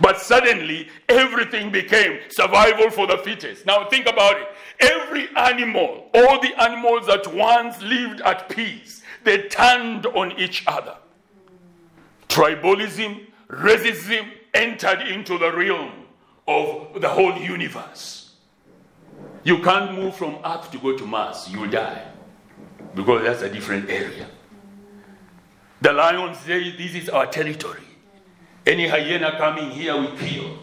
But 0.00 0.18
suddenly, 0.18 0.88
everything 1.08 1.70
became 1.70 2.18
survival 2.28 2.90
for 2.90 3.06
the 3.06 3.18
fittest. 3.18 3.66
Now, 3.66 3.88
think 3.88 4.08
about 4.08 4.36
it. 4.36 4.48
Every 4.80 5.28
animal, 5.36 6.10
all 6.12 6.40
the 6.40 6.60
animals 6.60 7.06
that 7.06 7.32
once 7.32 7.80
lived 7.80 8.20
at 8.22 8.48
peace, 8.48 9.02
they 9.22 9.42
turned 9.42 10.06
on 10.06 10.32
each 10.40 10.64
other. 10.66 10.96
Tribalism, 12.28 13.26
racism 13.48 14.28
entered 14.54 15.02
into 15.02 15.38
the 15.38 15.52
realm 15.52 15.92
of 16.48 17.00
the 17.00 17.08
whole 17.08 17.36
universe. 17.36 18.21
You 19.44 19.58
can't 19.58 19.94
move 19.94 20.16
from 20.16 20.38
Earth 20.44 20.70
to 20.70 20.78
go 20.78 20.96
to 20.96 21.06
Mars, 21.06 21.48
you'll 21.50 21.70
die. 21.70 22.02
Because 22.94 23.22
that's 23.24 23.42
a 23.42 23.48
different 23.48 23.88
area. 23.90 24.26
The 25.80 25.92
lions 25.92 26.38
say, 26.38 26.76
This 26.76 26.94
is 26.94 27.08
our 27.08 27.26
territory. 27.26 27.82
Any 28.64 28.86
hyena 28.86 29.36
coming 29.38 29.70
here, 29.70 29.96
we 29.98 30.06
kill. 30.16 30.58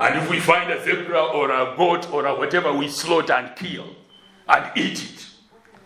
And 0.00 0.18
if 0.18 0.28
we 0.28 0.40
find 0.40 0.70
a 0.72 0.82
zebra 0.82 1.22
or 1.22 1.50
a 1.52 1.76
goat 1.76 2.10
or 2.12 2.26
a 2.26 2.34
whatever, 2.34 2.72
we 2.72 2.88
slaughter 2.88 3.34
and 3.34 3.54
kill 3.54 3.86
and 4.48 4.70
eat 4.76 5.02
it. 5.04 5.26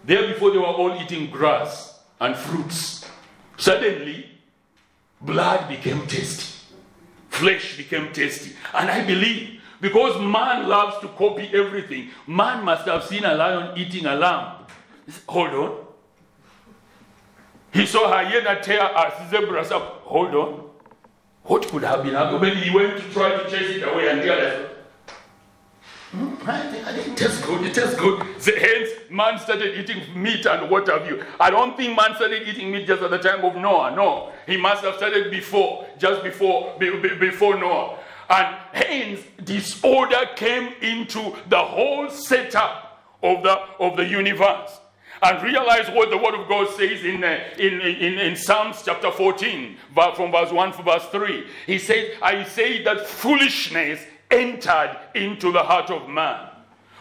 There 0.05 0.27
before, 0.27 0.51
they 0.51 0.59
were 0.59 0.65
all 0.65 0.99
eating 0.99 1.31
grass 1.31 2.01
and 2.19 2.35
fruits. 2.35 3.05
Suddenly, 3.59 4.27
blood 5.21 5.69
became 5.69 6.07
tasty, 6.07 6.55
flesh 7.29 7.77
became 7.77 8.13
tasty. 8.13 8.53
And 8.73 8.91
I 8.91 9.05
believe 9.05 9.58
because 9.81 10.21
man 10.21 10.69
loves 10.69 10.99
to 11.01 11.09
copy 11.09 11.49
everything. 11.53 12.11
Man 12.27 12.65
must 12.65 12.87
have 12.87 13.05
seen 13.05 13.25
a 13.25 13.35
lion 13.35 13.77
eating 13.79 14.07
a 14.07 14.15
lamb. 14.15 14.67
Hold 15.29 15.51
on. 15.51 15.87
He 17.73 17.87
saw 17.87 18.09
hyena 18.09 18.61
tear 18.63 18.83
a 18.83 19.29
zebra 19.31 19.63
up. 19.63 20.03
Hold 20.05 20.35
on. 20.35 20.69
What 21.45 21.67
could 21.69 21.83
have 21.83 22.03
been 22.03 22.15
happening? 22.15 22.41
Maybe 22.43 22.61
he 22.61 22.75
went 22.75 22.99
to 22.99 23.11
try 23.11 23.31
to 23.31 23.51
chase 23.51 23.77
it 23.77 23.83
away 23.83 24.09
and 24.09 24.21
realized, 24.21 24.69
hmm, 26.11 26.35
it 26.47 27.17
tastes 27.17 27.45
good, 27.45 27.65
it 27.65 27.75
tastes 27.75 27.95
good. 27.95 28.23
So 28.39 28.53
hence, 28.55 28.91
man 29.11 29.39
started 29.39 29.79
eating 29.79 30.03
meat 30.21 30.45
and 30.45 30.71
what 30.71 30.87
have 30.89 31.07
you. 31.07 31.25
I 31.41 31.49
don't 31.51 31.75
think 31.75 31.97
man 31.97 32.15
started 32.17 32.47
eating 32.47 32.71
meat 32.71 32.87
just 32.87 33.03
at 33.03 33.11
the 33.11 33.19
time 33.19 33.45
of 33.45 33.57
Noah. 33.57 33.95
No, 33.97 34.33
he 34.47 34.59
must 34.59 34.85
have 34.85 34.97
started 34.97 35.31
before, 35.31 35.87
just 35.99 36.23
before, 36.23 36.79
before 36.79 37.59
Noah. 37.59 37.99
And 38.29 38.57
hence, 38.73 39.21
disorder 39.43 40.27
came 40.37 40.75
into 40.83 41.35
the 41.49 41.63
whole 41.63 42.11
setup 42.11 43.03
of 43.23 43.43
the, 43.43 43.59
of 43.81 43.97
the 43.97 44.05
universe. 44.05 44.79
And 45.21 45.43
realize 45.43 45.89
what 45.91 46.11
the 46.11 46.19
Word 46.19 46.35
of 46.35 46.49
God 46.49 46.69
says 46.77 47.05
in, 47.05 47.25
uh, 47.25 47.41
in, 47.59 47.81
in, 47.81 48.19
in 48.19 48.37
Psalms 48.37 48.83
chapter 48.85 49.11
14, 49.11 49.77
from 50.15 50.31
verse 50.31 50.53
1 50.53 50.73
to 50.73 50.83
verse 50.83 51.07
3. 51.07 51.45
He 51.67 51.79
says, 51.79 52.15
I 52.23 52.45
say 52.45 52.85
that 52.85 53.07
foolishness 53.07 54.01
entered 54.31 54.97
into 55.15 55.51
the 55.51 55.63
heart 55.63 55.91
of 55.91 56.09
man. 56.09 56.51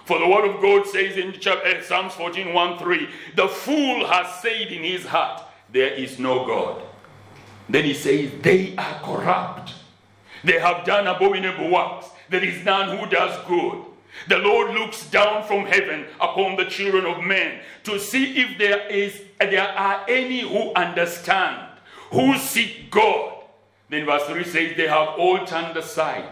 For 0.06 0.18
the 0.18 0.28
Word 0.28 0.50
of 0.50 0.62
God 0.62 0.88
says 0.88 1.18
in 1.18 1.36
uh, 1.46 1.84
Psalms 1.84 2.14
14, 2.14 2.54
1 2.54 2.80
3, 2.80 3.10
the 3.36 3.48
fool 3.50 4.08
has 4.08 4.42
said 4.42 4.68
in 4.68 4.82
his 4.82 5.06
heart, 5.06 5.44
There 5.72 5.94
is 5.94 6.18
no 6.18 6.46
God. 6.46 6.82
Then 7.70 7.84
he 7.84 7.94
says, 7.94 8.32
They 8.42 8.74
are 8.78 9.00
corrupt 9.02 9.74
they 10.44 10.60
have 10.60 10.86
done 10.86 11.08
abominable 11.08 11.70
works. 11.70 12.08
There 12.30 12.44
is 12.44 12.64
none 12.64 12.98
who 12.98 13.06
does 13.08 13.38
good. 13.48 13.84
The 14.28 14.40
Lord 14.40 14.74
looks 14.74 15.10
down 15.10 15.44
from 15.46 15.66
heaven 15.66 16.06
upon 16.20 16.56
the 16.56 16.66
children 16.66 17.06
of 17.06 17.24
men 17.24 17.60
to 17.84 18.00
see 18.00 18.40
if 18.42 18.58
there 18.58 18.88
is 18.88 19.22
there 19.40 19.68
are 19.68 20.04
any 20.08 20.42
who 20.42 20.74
understand, 20.74 21.70
who 22.12 22.38
seek 22.38 22.90
God. 22.90 23.44
Then 23.90 24.06
verse 24.06 24.24
3 24.24 24.44
says, 24.44 24.76
They 24.76 24.88
have 24.88 25.10
all 25.20 25.46
turned 25.46 25.78
aside. 25.78 26.30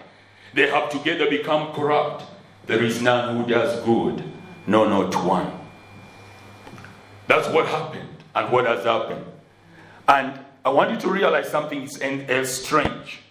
They 0.53 0.69
have 0.69 0.89
together 0.89 1.29
become 1.29 1.73
corrupt. 1.73 2.23
There 2.65 2.83
is 2.83 3.01
none 3.01 3.37
who 3.37 3.47
does 3.47 3.79
good, 3.85 4.23
no, 4.65 4.87
not 4.87 5.13
one. 5.23 5.51
That's 7.27 7.47
what 7.49 7.67
happened 7.67 8.09
and 8.33 8.51
what 8.51 8.65
has 8.65 8.83
happened. 8.83 9.25
And 10.07 10.39
I 10.63 10.69
want 10.69 10.91
you 10.91 10.97
to 10.97 11.09
realize 11.09 11.49
something 11.49 11.83
is 11.83 12.01
uh, 12.01 12.45
strange. 12.45 13.21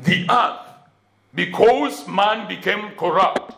The 0.00 0.26
earth, 0.30 0.66
because 1.34 2.06
man 2.06 2.48
became 2.48 2.90
corrupt, 2.96 3.54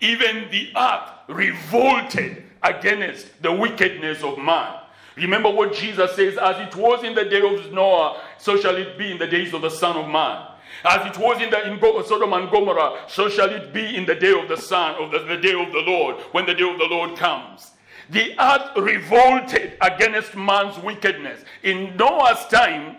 even 0.00 0.48
the 0.50 0.70
earth 0.76 1.10
revolted 1.28 2.44
against 2.62 3.42
the 3.42 3.52
wickedness 3.52 4.22
of 4.22 4.38
man. 4.38 4.80
Remember 5.16 5.50
what 5.50 5.74
Jesus 5.74 6.14
says, 6.16 6.36
as 6.38 6.56
it 6.66 6.74
was 6.74 7.04
in 7.04 7.14
the 7.14 7.24
day 7.24 7.40
of 7.40 7.72
Noah, 7.72 8.20
so 8.38 8.56
shall 8.56 8.76
it 8.76 8.98
be 8.98 9.12
in 9.12 9.18
the 9.18 9.26
days 9.26 9.54
of 9.54 9.62
the 9.62 9.70
Son 9.70 9.96
of 9.96 10.08
Man. 10.10 10.48
As 10.84 11.06
it 11.06 11.18
was 11.18 11.40
in 11.40 11.50
the 11.50 11.66
in 11.68 12.04
Sodom 12.04 12.32
and 12.32 12.50
Gomorrah, 12.50 13.04
so 13.06 13.28
shall 13.28 13.48
it 13.48 13.72
be 13.72 13.96
in 13.96 14.04
the 14.06 14.14
day 14.14 14.38
of 14.38 14.48
the 14.48 14.56
Son, 14.56 14.96
of 14.96 15.12
the, 15.12 15.20
the 15.20 15.36
day 15.36 15.52
of 15.52 15.72
the 15.72 15.82
Lord, 15.86 16.16
when 16.32 16.46
the 16.46 16.54
day 16.54 16.68
of 16.68 16.78
the 16.78 16.88
Lord 16.90 17.16
comes. 17.16 17.70
The 18.10 18.34
earth 18.38 18.76
revolted 18.76 19.78
against 19.80 20.34
man's 20.34 20.78
wickedness. 20.78 21.44
In 21.62 21.96
Noah's 21.96 22.44
time, 22.46 22.96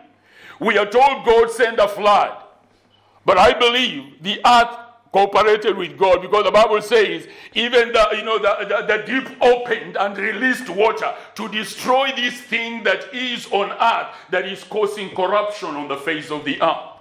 we 0.59 0.77
are 0.77 0.85
told 0.85 1.25
God 1.25 1.51
sent 1.51 1.79
a 1.79 1.87
flood. 1.87 2.44
But 3.25 3.37
I 3.37 3.57
believe 3.57 4.21
the 4.21 4.39
earth 4.45 4.77
cooperated 5.11 5.77
with 5.77 5.97
God 5.97 6.21
because 6.21 6.43
the 6.43 6.51
Bible 6.51 6.81
says 6.81 7.27
even 7.53 7.93
the 7.93 8.07
you 8.17 8.23
know 8.23 8.37
the, 8.37 8.65
the, 8.67 8.85
the, 8.85 9.03
deep 9.05 9.41
opened 9.41 9.95
and 9.95 10.17
released 10.17 10.69
water 10.69 11.13
to 11.35 11.47
destroy 11.47 12.11
this 12.15 12.39
thing 12.41 12.83
that 12.83 13.13
is 13.13 13.47
on 13.51 13.71
earth 13.71 14.13
that 14.29 14.45
is 14.45 14.63
causing 14.65 15.09
corruption 15.15 15.69
on 15.69 15.87
the 15.87 15.95
face 15.95 16.31
of 16.31 16.43
the 16.43 16.61
earth. 16.61 16.91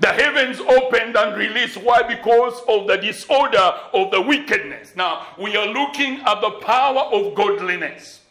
The 0.00 0.08
heavens 0.08 0.58
opened 0.58 1.16
and 1.16 1.36
released. 1.36 1.76
Why? 1.76 2.02
Because 2.02 2.60
of 2.66 2.86
the 2.86 2.96
disorder 2.96 3.74
of 3.92 4.10
the 4.10 4.20
wickedness. 4.20 4.96
Now, 4.96 5.26
we 5.38 5.54
are 5.56 5.66
looking 5.66 6.20
at 6.20 6.40
the 6.40 6.50
power 6.62 7.02
of 7.12 7.34
godliness. 7.34 8.23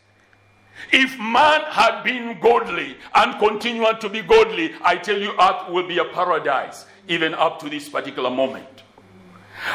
If 0.91 1.17
man 1.19 1.61
had 1.69 2.03
been 2.03 2.39
godly 2.39 2.97
and 3.15 3.39
continued 3.39 4.01
to 4.01 4.09
be 4.09 4.21
godly, 4.21 4.73
I 4.81 4.95
tell 4.95 5.17
you, 5.17 5.31
earth 5.39 5.69
will 5.69 5.87
be 5.87 5.99
a 5.99 6.05
paradise 6.05 6.85
even 7.07 7.33
up 7.33 7.59
to 7.59 7.69
this 7.69 7.89
particular 7.89 8.29
moment. 8.29 8.83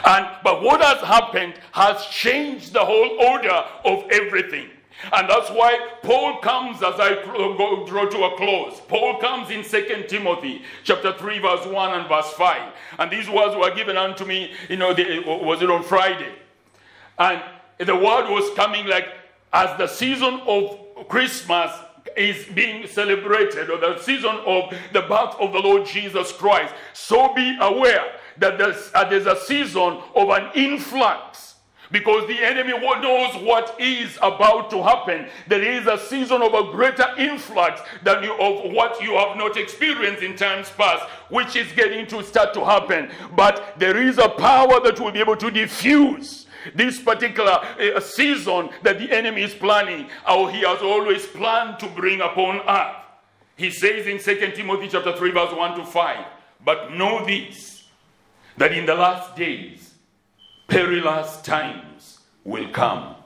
And 0.05 0.27
but 0.43 0.63
what 0.63 0.83
has 0.83 0.99
happened 0.99 1.55
has 1.73 2.05
changed 2.07 2.73
the 2.73 2.85
whole 2.85 3.21
order 3.27 3.65
of 3.85 4.05
everything. 4.11 4.69
And 5.13 5.31
that's 5.31 5.49
why 5.51 5.79
Paul 6.03 6.39
comes 6.39 6.83
as 6.83 6.99
I 6.99 7.23
go, 7.25 7.87
draw 7.87 8.07
to 8.07 8.25
a 8.25 8.37
close. 8.37 8.81
Paul 8.89 9.19
comes 9.19 9.51
in 9.51 9.63
Second 9.63 10.09
Timothy 10.09 10.63
chapter 10.83 11.13
3, 11.13 11.39
verse 11.39 11.67
1 11.67 12.01
and 12.01 12.09
verse 12.09 12.33
5. 12.33 12.73
And 12.99 13.11
these 13.11 13.29
words 13.29 13.55
were 13.55 13.73
given 13.75 13.97
unto 13.97 14.25
me, 14.25 14.53
you 14.69 14.77
know, 14.77 14.93
the, 14.93 15.21
was 15.25 15.63
it 15.63 15.71
on 15.71 15.85
Friday? 15.85 16.33
And 17.19 17.41
the 17.79 17.95
word 17.95 18.29
was 18.29 18.53
coming 18.57 18.87
like 18.87 19.07
as 19.53 19.77
the 19.79 19.87
season 19.87 20.41
of 20.47 20.79
Christmas 21.09 21.71
is 22.17 22.47
being 22.47 22.87
celebrated, 22.87 23.71
or 23.71 23.79
the 23.79 23.99
season 24.01 24.37
of 24.47 24.73
the 24.93 25.03
birth 25.03 25.35
of 25.39 25.53
the 25.53 25.61
Lord 25.61 25.87
Jesus 25.87 26.33
Christ. 26.33 26.75
So 26.93 27.35
be 27.35 27.57
aware 27.61 28.15
that 28.39 28.59
there's, 28.59 28.91
uh, 28.95 29.09
there's 29.09 29.27
a 29.27 29.37
season 29.37 30.01
of 30.15 30.29
an 30.31 30.51
influx 30.55 31.55
because 31.91 32.27
the 32.29 32.39
enemy 32.45 32.73
knows 32.79 33.35
what 33.43 33.75
is 33.81 34.17
about 34.21 34.71
to 34.71 34.83
happen. 34.83 35.27
There 35.47 35.63
is 35.63 35.87
a 35.87 35.99
season 35.99 36.43
of 36.43 36.53
a 36.53 36.71
greater 36.71 37.07
influx 37.17 37.81
than 38.05 38.23
you, 38.23 38.33
of 38.35 38.73
what 38.73 39.01
you 39.03 39.15
have 39.15 39.37
not 39.37 39.57
experienced 39.57 40.23
in 40.23 40.37
times 40.37 40.71
past, 40.71 41.05
which 41.31 41.57
is 41.57 41.71
getting 41.73 42.07
to 42.09 42.23
start 42.23 42.53
to 42.55 42.65
happen. 42.65 43.11
But 43.35 43.75
there 43.79 43.97
is 43.97 44.19
a 44.19 44.29
power 44.29 44.81
that 44.81 45.01
will 45.01 45.13
be 45.13 45.21
able 45.21 45.37
to 45.37 45.51
diffuse 45.51 46.47
this 46.75 47.01
particular 47.01 47.53
uh, 47.53 48.01
season 48.01 48.71
that 48.83 48.99
the 48.99 49.11
enemy 49.11 49.43
is 49.43 49.55
planning, 49.55 50.09
or 50.29 50.51
he 50.51 50.61
has 50.61 50.81
always 50.81 51.27
planned 51.27 51.79
to 51.79 51.89
bring 51.89 52.21
upon 52.21 52.61
earth. 52.69 52.97
He 53.57 53.71
says 53.71 54.07
in 54.07 54.19
2 54.19 54.53
Timothy 54.53 54.89
chapter 54.89 55.17
3, 55.17 55.31
verse 55.33 55.53
1 55.53 55.79
to 55.79 55.85
5, 55.85 56.27
But 56.65 56.93
know 56.93 57.25
this, 57.25 57.85
that 58.57 58.73
in 58.73 58.87
the 58.87 58.95
last 58.95 59.37
days 59.37 59.95
perilous 60.69 61.41
times 61.43 62.19
will 62.45 62.69
come. 62.71 63.17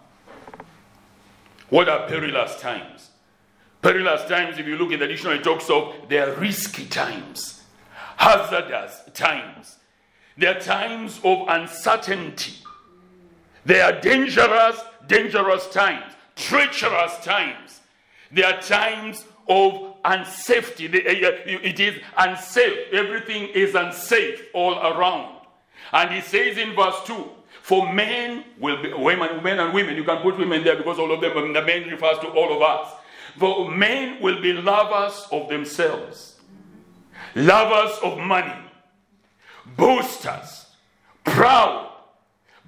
What 1.69 1.89
are 1.89 2.07
perilous 2.07 2.61
times? 2.61 3.11
Perilous 3.81 4.29
times, 4.29 4.59
if 4.59 4.67
you 4.67 4.77
look 4.77 4.93
in 4.93 5.01
the 5.01 5.09
dictionary, 5.09 5.41
talks 5.41 5.69
of 5.69 5.95
they 6.09 6.19
are 6.19 6.35
risky 6.35 6.87
times, 6.87 7.63
hazardous 8.17 9.03
times. 9.13 9.79
They 10.37 10.47
are 10.47 10.61
times 10.61 11.21
of 11.25 11.49
uncertainty. 11.49 12.62
They 13.65 13.81
are 13.81 14.01
dangerous, 14.01 14.81
dangerous 15.07 15.69
times, 15.69 16.13
treacherous 16.37 17.17
times. 17.25 17.81
They 18.31 18.43
are 18.43 18.61
times 18.61 19.25
of 19.49 20.01
unsafety. 20.05 20.93
Eh, 20.95 21.59
it 21.63 21.81
is 21.81 22.01
unsafe. 22.17 22.93
Everything 22.93 23.49
is 23.49 23.75
unsafe 23.75 24.49
all 24.53 24.79
around. 24.79 25.37
And 25.93 26.11
he 26.11 26.21
says 26.21 26.57
in 26.57 26.75
verse 26.75 26.97
2 27.05 27.29
For 27.63 27.93
men 27.93 28.45
will 28.59 28.83
be, 28.83 28.93
women, 28.93 29.43
men 29.43 29.61
and 29.61 29.73
women, 29.75 29.97
you 29.97 30.05
can 30.05 30.23
put 30.23 30.39
women 30.39 30.65
there 30.65 30.77
because 30.77 30.99
all 30.99 31.13
of 31.13 31.21
them, 31.21 31.37
um, 31.37 31.53
the 31.53 31.63
men 31.63 31.89
refers 31.89 32.19
to 32.21 32.29
all 32.29 32.55
of 32.55 32.63
us. 32.63 32.93
For 33.39 33.71
men 33.71 34.21
will 34.21 34.41
be 34.43 34.53
lovers 34.53 35.27
of 35.33 35.49
themselves, 35.49 36.41
lovers 37.35 37.97
of 38.03 38.19
money, 38.19 38.61
boasters, 39.77 40.67
proud, 41.25 41.92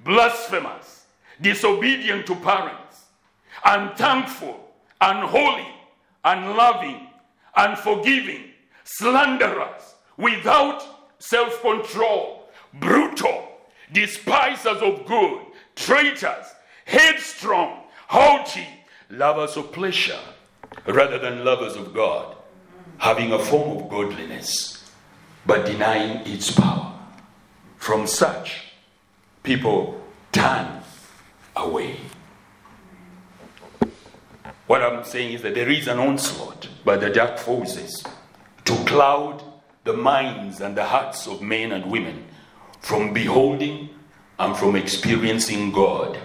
blasphemous, 0.05 1.07
disobedient 1.41 2.27
to 2.27 2.35
parents, 2.37 3.07
unthankful, 3.65 4.73
unholy, 5.01 5.67
unloving, 6.25 7.09
unforgiving, 7.57 8.51
slanderers, 8.85 9.95
without 10.17 10.85
self 11.19 11.61
control, 11.63 12.49
brutal, 12.75 13.49
despisers 13.93 14.83
of 14.83 15.07
good, 15.07 15.41
traitors, 15.75 16.47
headstrong, 16.85 17.83
haughty, 18.07 18.67
lovers 19.11 19.57
of 19.57 19.73
pleasure 19.73 20.21
rather 20.87 21.19
than 21.19 21.45
lovers 21.45 21.77
of 21.77 21.95
God, 21.95 22.37
having 22.99 23.33
a 23.33 23.39
form 23.39 23.79
of 23.79 23.89
godliness 23.89 24.75
but 25.47 25.67
denying 25.67 26.27
its 26.27 26.51
power. 26.51 26.93
From 27.77 28.07
such, 28.07 28.64
people 29.45 30.03
turn 30.33 30.83
away. 31.55 31.97
What 34.67 34.83
I'm 34.83 35.05
saying 35.05 35.35
is 35.35 35.43
that 35.43 35.55
there 35.55 35.69
is 35.69 35.87
an 35.87 35.99
onslaught 35.99 36.69
by 36.85 36.97
the 36.97 37.11
dark 37.11 37.39
forces 37.39 38.03
to 38.65 38.73
cloud 38.87 39.45
the 39.85 39.93
minds 39.93 40.63
and 40.63 40.75
the 40.75 40.87
hearts 40.87 41.29
of 41.29 41.43
men 41.43 41.71
and 41.73 41.91
women 41.91 42.25
from 42.81 43.13
beholding 43.13 43.91
and 44.39 44.57
from 44.57 44.75
experiencing 44.75 45.71
God. 45.71 46.19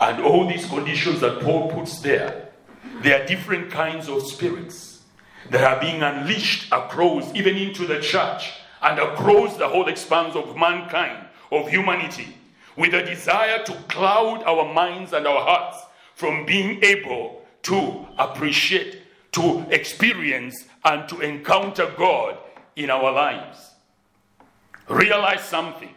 And 0.00 0.22
all 0.22 0.46
these 0.46 0.66
conditions 0.66 1.20
that 1.20 1.40
Paul 1.40 1.68
puts 1.70 2.00
there, 2.00 2.50
there 3.02 3.20
are 3.20 3.26
different 3.26 3.72
kinds 3.72 4.08
of 4.08 4.22
spirits 4.22 5.02
that 5.50 5.64
are 5.64 5.80
being 5.80 6.02
unleashed 6.02 6.72
across, 6.72 7.34
even 7.34 7.56
into 7.56 7.84
the 7.84 8.00
church 8.00 8.52
and 8.80 9.00
across 9.00 9.56
the 9.56 9.68
whole 9.68 9.88
expanse 9.88 10.36
of 10.36 10.56
mankind, 10.56 11.27
of 11.50 11.68
humanity, 11.68 12.36
with 12.76 12.94
a 12.94 13.02
desire 13.04 13.62
to 13.64 13.72
cloud 13.88 14.42
our 14.44 14.72
minds 14.72 15.12
and 15.12 15.26
our 15.26 15.40
hearts 15.40 15.78
from 16.14 16.46
being 16.46 16.82
able 16.82 17.42
to 17.62 18.06
appreciate, 18.18 19.02
to 19.32 19.64
experience, 19.70 20.64
and 20.84 21.08
to 21.08 21.20
encounter 21.20 21.92
God 21.96 22.38
in 22.76 22.90
our 22.90 23.12
lives. 23.12 23.70
Realize 24.88 25.42
something. 25.42 25.94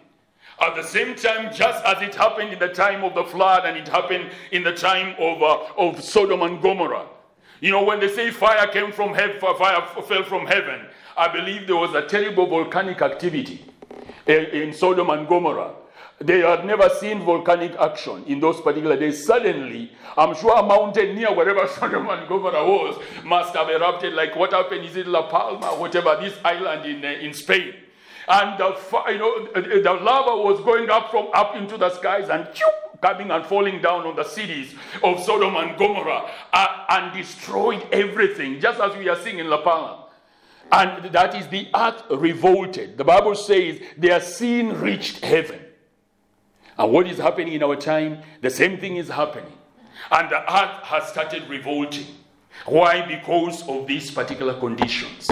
At 0.59 0.75
the 0.75 0.83
same 0.83 1.15
time, 1.15 1.53
just 1.53 1.83
as 1.85 2.01
it 2.03 2.13
happened 2.13 2.53
in 2.53 2.59
the 2.59 2.67
time 2.67 3.03
of 3.03 3.15
the 3.15 3.23
flood 3.23 3.65
and 3.65 3.77
it 3.77 3.87
happened 3.87 4.29
in 4.51 4.63
the 4.63 4.73
time 4.73 5.15
of, 5.17 5.41
uh, 5.41 5.65
of 5.77 6.03
Sodom 6.03 6.43
and 6.43 6.61
Gomorrah. 6.61 7.07
You 7.61 7.71
know, 7.71 7.83
when 7.83 7.99
they 7.99 8.09
say 8.09 8.31
fire 8.31 8.67
came 8.67 8.91
from 8.91 9.13
heaven, 9.13 9.39
fire 9.39 9.81
fell 10.07 10.23
from 10.23 10.45
heaven, 10.45 10.81
I 11.17 11.27
believe 11.31 11.67
there 11.67 11.77
was 11.77 11.95
a 11.95 12.05
terrible 12.07 12.47
volcanic 12.47 13.01
activity 13.01 13.65
in, 14.31 14.73
Sodom 14.73 15.09
and 15.09 15.27
Gomorrah. 15.27 15.73
They 16.19 16.41
had 16.41 16.65
never 16.65 16.87
seen 16.89 17.21
volcanic 17.21 17.73
action 17.79 18.23
in 18.27 18.39
those 18.39 18.61
particular 18.61 18.95
days. 18.95 19.25
Suddenly, 19.25 19.91
I'm 20.15 20.35
sure 20.35 20.57
a 20.57 20.63
mountain 20.63 21.15
near 21.15 21.33
wherever 21.33 21.67
Sodom 21.79 22.09
and 22.09 22.27
Gomorrah 22.27 22.63
was 22.63 23.01
must 23.23 23.55
have 23.55 23.69
erupted, 23.69 24.13
like 24.13 24.35
what 24.35 24.53
happened 24.53 24.85
is 24.85 24.95
it 24.95 25.07
La 25.07 25.27
Palma, 25.29 25.67
whatever, 25.79 26.17
this 26.21 26.37
island 26.45 26.85
in, 26.85 27.03
uh, 27.03 27.07
in 27.07 27.33
Spain. 27.33 27.73
And 28.27 28.59
the, 28.59 28.77
you 29.09 29.17
know, 29.17 29.45
the 29.53 29.99
lava 30.03 30.37
was 30.37 30.63
going 30.63 30.89
up 30.89 31.09
from 31.09 31.29
up 31.33 31.55
into 31.55 31.77
the 31.77 31.89
skies 31.89 32.29
and 32.29 32.47
coming 33.01 33.31
and 33.31 33.45
falling 33.45 33.81
down 33.81 34.05
on 34.05 34.15
the 34.15 34.23
cities 34.23 34.75
of 35.03 35.19
Sodom 35.21 35.55
and 35.55 35.77
Gomorrah 35.77 36.29
uh, 36.53 36.85
and 36.89 37.13
destroyed 37.13 37.85
everything, 37.91 38.59
just 38.59 38.79
as 38.79 38.95
we 38.95 39.09
are 39.09 39.17
seeing 39.17 39.39
in 39.39 39.49
La 39.49 39.63
Palma. 39.63 40.00
And 40.71 41.11
that 41.11 41.35
is 41.35 41.47
the 41.47 41.67
earth 41.75 42.03
revolted. 42.09 42.97
The 42.97 43.03
Bible 43.03 43.35
says 43.35 43.81
their 43.97 44.21
sin 44.21 44.79
reached 44.79 45.23
heaven. 45.23 45.59
And 46.77 46.91
what 46.91 47.07
is 47.07 47.17
happening 47.17 47.53
in 47.53 47.63
our 47.63 47.75
time? 47.75 48.21
The 48.41 48.49
same 48.49 48.77
thing 48.77 48.95
is 48.95 49.09
happening. 49.09 49.51
And 50.09 50.29
the 50.29 50.41
earth 50.41 50.83
has 50.83 51.09
started 51.09 51.47
revolting. 51.49 52.07
Why? 52.65 53.05
Because 53.05 53.67
of 53.67 53.87
these 53.87 54.11
particular 54.11 54.59
conditions. 54.59 55.29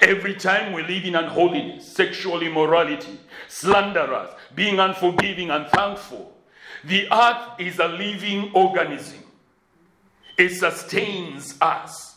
Every 0.00 0.34
time 0.34 0.72
we 0.72 0.82
live 0.82 1.04
in 1.04 1.16
unholiness, 1.16 1.86
sexual 1.86 2.42
immorality, 2.42 3.18
slanderers, 3.48 4.30
being 4.54 4.78
unforgiving, 4.78 5.50
and 5.50 5.66
thankful, 5.68 6.32
the 6.84 7.06
earth 7.12 7.60
is 7.60 7.78
a 7.78 7.88
living 7.88 8.50
organism. 8.54 9.18
It 10.38 10.50
sustains 10.50 11.56
us. 11.60 12.11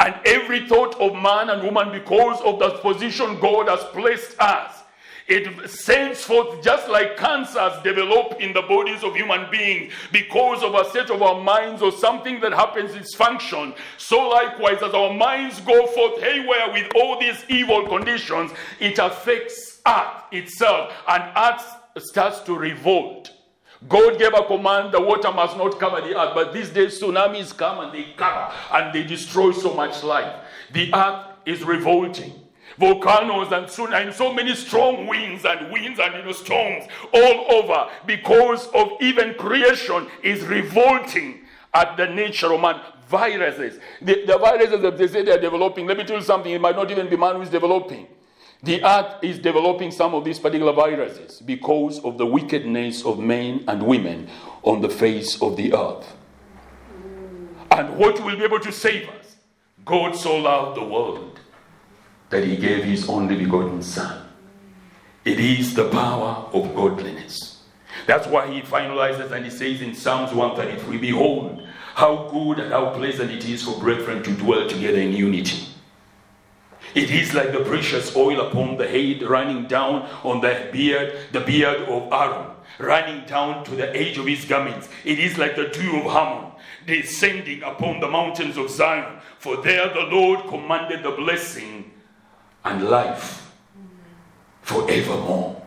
And 0.00 0.14
every 0.24 0.68
thought 0.68 0.98
of 1.00 1.14
man 1.14 1.50
and 1.50 1.62
woman, 1.62 1.92
because 1.92 2.40
of 2.42 2.58
the 2.58 2.70
position 2.78 3.38
God 3.40 3.68
has 3.68 3.82
placed 3.92 4.38
us, 4.40 4.82
it 5.28 5.68
sends 5.68 6.22
forth 6.22 6.62
just 6.62 6.88
like 6.88 7.16
cancers 7.16 7.82
develop 7.82 8.40
in 8.40 8.52
the 8.52 8.62
bodies 8.62 9.02
of 9.02 9.16
human 9.16 9.50
beings 9.50 9.92
because 10.12 10.62
of 10.62 10.74
a 10.74 10.88
state 10.88 11.10
of 11.10 11.20
our 11.20 11.42
minds 11.42 11.82
or 11.82 11.90
something 11.90 12.38
that 12.40 12.52
happens 12.52 12.94
its 12.94 13.14
function. 13.14 13.74
So 13.98 14.28
likewise, 14.28 14.82
as 14.84 14.94
our 14.94 15.12
minds 15.12 15.60
go 15.62 15.86
forth 15.88 16.22
haywire 16.22 16.72
with 16.72 16.92
all 16.94 17.18
these 17.18 17.44
evil 17.48 17.88
conditions, 17.88 18.52
it 18.78 19.00
affects 19.00 19.80
earth 19.84 20.22
itself 20.30 20.92
and 21.08 21.24
earth 21.36 21.76
starts 21.98 22.40
to 22.40 22.54
revolt. 22.54 23.32
God 23.88 24.18
gave 24.18 24.34
a 24.34 24.44
command, 24.44 24.92
the 24.92 25.00
water 25.00 25.30
must 25.32 25.56
not 25.56 25.78
cover 25.78 26.00
the 26.00 26.18
earth. 26.18 26.32
But 26.34 26.52
these 26.52 26.70
days, 26.70 27.00
tsunamis 27.00 27.56
come 27.56 27.80
and 27.80 27.92
they 27.92 28.12
cover 28.16 28.52
and 28.72 28.94
they 28.94 29.04
destroy 29.04 29.52
so 29.52 29.74
much 29.74 30.02
life. 30.02 30.34
The 30.72 30.92
earth 30.94 31.26
is 31.44 31.62
revolting 31.62 32.32
volcanoes 32.78 33.52
and 33.52 33.70
so, 33.70 33.86
and 33.92 34.12
so 34.12 34.32
many 34.32 34.54
strong 34.54 35.06
winds 35.06 35.44
and 35.44 35.72
winds 35.72 35.98
and 35.98 36.14
you 36.14 36.22
know, 36.24 36.32
storms 36.32 36.84
all 37.12 37.46
over 37.50 37.88
because 38.06 38.68
of 38.68 38.90
even 39.00 39.34
creation 39.34 40.06
is 40.22 40.44
revolting 40.44 41.40
at 41.74 41.96
the 41.96 42.06
nature 42.06 42.52
of 42.52 42.60
man. 42.60 42.80
Viruses. 43.08 43.78
The, 44.02 44.24
the 44.26 44.36
viruses 44.36 44.82
that 44.82 44.98
they 44.98 45.06
say 45.06 45.22
they 45.22 45.30
are 45.30 45.40
developing, 45.40 45.86
let 45.86 45.96
me 45.96 46.02
tell 46.02 46.16
you 46.16 46.24
something, 46.24 46.50
it 46.50 46.60
might 46.60 46.74
not 46.74 46.90
even 46.90 47.08
be 47.08 47.16
man 47.16 47.36
who 47.36 47.42
is 47.42 47.48
developing. 47.48 48.08
The 48.66 48.84
earth 48.84 49.22
is 49.22 49.38
developing 49.38 49.92
some 49.92 50.12
of 50.12 50.24
these 50.24 50.40
particular 50.40 50.72
viruses 50.72 51.40
because 51.40 52.00
of 52.00 52.18
the 52.18 52.26
wickedness 52.26 53.04
of 53.04 53.20
men 53.20 53.62
and 53.68 53.80
women 53.80 54.28
on 54.64 54.80
the 54.80 54.88
face 54.88 55.40
of 55.40 55.56
the 55.56 55.72
earth. 55.72 56.16
And 57.70 57.96
what 57.96 58.18
will 58.24 58.36
be 58.36 58.42
able 58.42 58.58
to 58.58 58.72
save 58.72 59.08
us? 59.08 59.36
God 59.84 60.16
so 60.16 60.36
loved 60.36 60.78
the 60.80 60.84
world 60.84 61.38
that 62.30 62.42
he 62.42 62.56
gave 62.56 62.82
his 62.82 63.08
only 63.08 63.36
begotten 63.36 63.82
Son. 63.82 64.26
It 65.24 65.38
is 65.38 65.74
the 65.74 65.88
power 65.88 66.48
of 66.52 66.74
godliness. 66.74 67.62
That's 68.08 68.26
why 68.26 68.52
he 68.52 68.62
finalizes 68.62 69.30
and 69.30 69.44
he 69.44 69.50
says 69.52 69.80
in 69.80 69.94
Psalms 69.94 70.34
133 70.34 70.98
Behold, 70.98 71.64
how 71.94 72.28
good 72.32 72.58
and 72.58 72.72
how 72.72 72.90
pleasant 72.90 73.30
it 73.30 73.48
is 73.48 73.62
for 73.62 73.78
brethren 73.78 74.24
to 74.24 74.32
dwell 74.32 74.68
together 74.68 74.98
in 74.98 75.12
unity. 75.12 75.68
It 76.94 77.10
is 77.10 77.34
like 77.34 77.52
the 77.52 77.60
precious 77.64 78.14
oil 78.16 78.40
upon 78.40 78.76
the 78.76 78.86
head 78.86 79.22
running 79.22 79.66
down 79.66 80.08
on 80.24 80.40
the 80.40 80.68
beard, 80.72 81.18
the 81.32 81.40
beard 81.40 81.82
of 81.88 82.12
Aaron, 82.12 82.50
running 82.78 83.26
down 83.26 83.64
to 83.64 83.76
the 83.76 83.94
edge 83.94 84.18
of 84.18 84.26
his 84.26 84.44
garments. 84.44 84.88
It 85.04 85.18
is 85.18 85.38
like 85.38 85.56
the 85.56 85.68
dew 85.68 86.00
of 86.00 86.12
Hermon 86.12 86.52
descending 86.86 87.62
upon 87.62 88.00
the 88.00 88.08
mountains 88.08 88.56
of 88.56 88.70
Zion. 88.70 89.20
For 89.38 89.56
there 89.62 89.88
the 89.92 90.04
Lord 90.04 90.46
commanded 90.48 91.02
the 91.02 91.10
blessing 91.10 91.90
and 92.64 92.88
life 92.88 93.52
forevermore. 94.62 95.62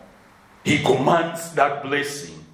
He 0.64 0.82
commands 0.82 1.52
that 1.52 1.82
blessing 1.82 2.44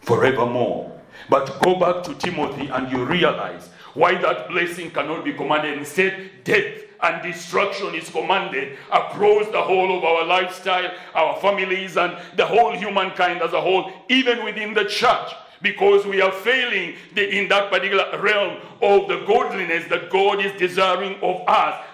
forevermore. 0.00 1.00
But 1.28 1.60
go 1.62 1.78
back 1.78 2.02
to 2.04 2.14
Timothy 2.14 2.68
and 2.68 2.90
you 2.90 3.04
realize 3.04 3.68
why 3.94 4.14
that 4.16 4.48
blessing 4.48 4.90
cannot 4.90 5.24
be 5.24 5.32
commanded. 5.32 5.78
Instead, 5.78 6.44
death 6.44 6.82
and 7.02 7.22
destruction 7.22 7.94
is 7.94 8.08
commanded 8.08 8.78
across 8.92 9.46
the 9.48 9.60
whole 9.60 9.98
of 9.98 10.04
our 10.04 10.24
lifestyle, 10.24 10.90
our 11.14 11.40
families, 11.40 11.96
and 11.96 12.16
the 12.36 12.46
whole 12.46 12.76
humankind 12.76 13.42
as 13.42 13.52
a 13.52 13.60
whole, 13.60 13.92
even 14.08 14.44
within 14.44 14.72
the 14.72 14.84
church. 14.84 15.32
Because 15.60 16.04
we 16.06 16.20
are 16.20 16.32
failing 16.32 16.96
the, 17.14 17.38
in 17.38 17.48
that 17.48 17.70
particular 17.70 18.20
realm 18.20 18.60
of 18.80 19.08
the 19.08 19.24
godliness 19.26 19.86
that 19.88 20.10
God 20.10 20.44
is 20.44 20.52
desiring 20.58 21.14
of 21.22 21.46
us. 21.46 21.84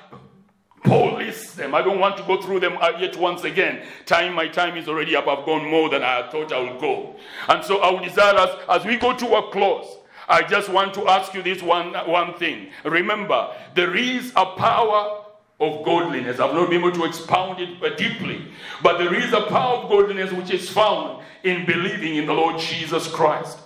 Paul 0.85 1.19
lists 1.19 1.55
them. 1.55 1.75
I 1.75 1.83
don't 1.83 1.99
want 1.99 2.17
to 2.17 2.23
go 2.23 2.41
through 2.41 2.61
them 2.61 2.79
yet 2.99 3.17
once 3.17 3.45
again. 3.45 3.87
Time, 4.07 4.33
my 4.33 4.49
time 4.49 4.77
is 4.79 4.89
already 4.89 5.15
up. 5.17 5.27
I've 5.27 5.45
gone 5.45 5.69
more 5.69 5.91
than 5.91 6.03
I 6.03 6.31
thought 6.31 6.51
I 6.51 6.61
would 6.61 6.81
go. 6.81 7.17
And 7.49 7.63
so 7.63 7.79
I 7.79 7.93
would 7.93 8.05
desire 8.05 8.37
us, 8.37 8.59
as 8.71 8.87
we 8.87 8.97
go 8.97 9.15
to 9.15 9.35
a 9.37 9.51
close, 9.51 9.99
I 10.29 10.43
just 10.43 10.69
want 10.69 10.95
to 10.95 11.09
ask 11.09 11.33
you 11.35 11.43
this 11.43 11.63
one, 11.63 11.95
one 12.07 12.35
thing. 12.35 12.69
Remember, 12.85 13.55
there 13.75 13.97
is 13.97 14.31
a 14.37 14.45
power 14.45 15.25
of 15.61 15.85
godliness. 15.85 16.39
I've 16.39 16.55
not 16.55 16.71
been 16.71 16.81
able 16.81 16.93
to 16.93 17.05
expound 17.05 17.61
it 17.61 17.83
uh, 17.83 17.97
deeply, 17.97 18.47
but 18.83 18.99
there 18.99 19.15
is 19.15 19.33
a 19.33 19.43
power 19.43 19.79
of 19.79 19.89
godliness 19.89 20.33
which 20.33 20.51
is 20.51 20.69
found 20.69 21.25
in 21.43 21.67
believing 21.67 22.17
in 22.17 22.27
the 22.27 22.33
Lord 22.33 22.61
Jesus 22.61 23.09
Christ. 23.09 23.59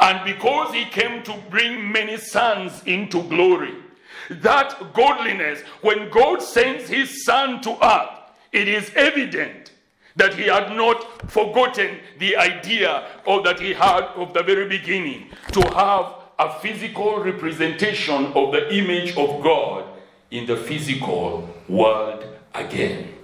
And 0.00 0.24
because 0.24 0.74
he 0.74 0.86
came 0.86 1.22
to 1.24 1.36
bring 1.50 1.90
many 1.92 2.16
sons 2.16 2.82
into 2.84 3.22
glory, 3.24 3.74
that 4.30 4.92
godliness, 4.94 5.60
when 5.82 6.10
God 6.10 6.42
sends 6.42 6.88
his 6.88 7.24
son 7.24 7.60
to 7.62 7.76
earth, 7.84 8.32
it 8.52 8.68
is 8.68 8.90
evident 8.94 9.72
that 10.16 10.34
he 10.34 10.44
had 10.44 10.74
not 10.76 11.30
forgotten 11.30 11.98
the 12.18 12.36
idea 12.36 13.06
of 13.26 13.44
that 13.44 13.60
he 13.60 13.72
had 13.72 14.04
of 14.16 14.32
the 14.34 14.42
very 14.42 14.68
beginning 14.68 15.30
to 15.52 15.60
have 15.74 16.14
a 16.38 16.58
physical 16.60 17.22
representation 17.22 18.26
of 18.32 18.52
the 18.52 18.74
image 18.74 19.10
of 19.16 19.42
God 19.42 19.84
in 20.30 20.46
the 20.46 20.56
physical 20.56 21.48
world 21.68 22.24
again. 22.54 23.14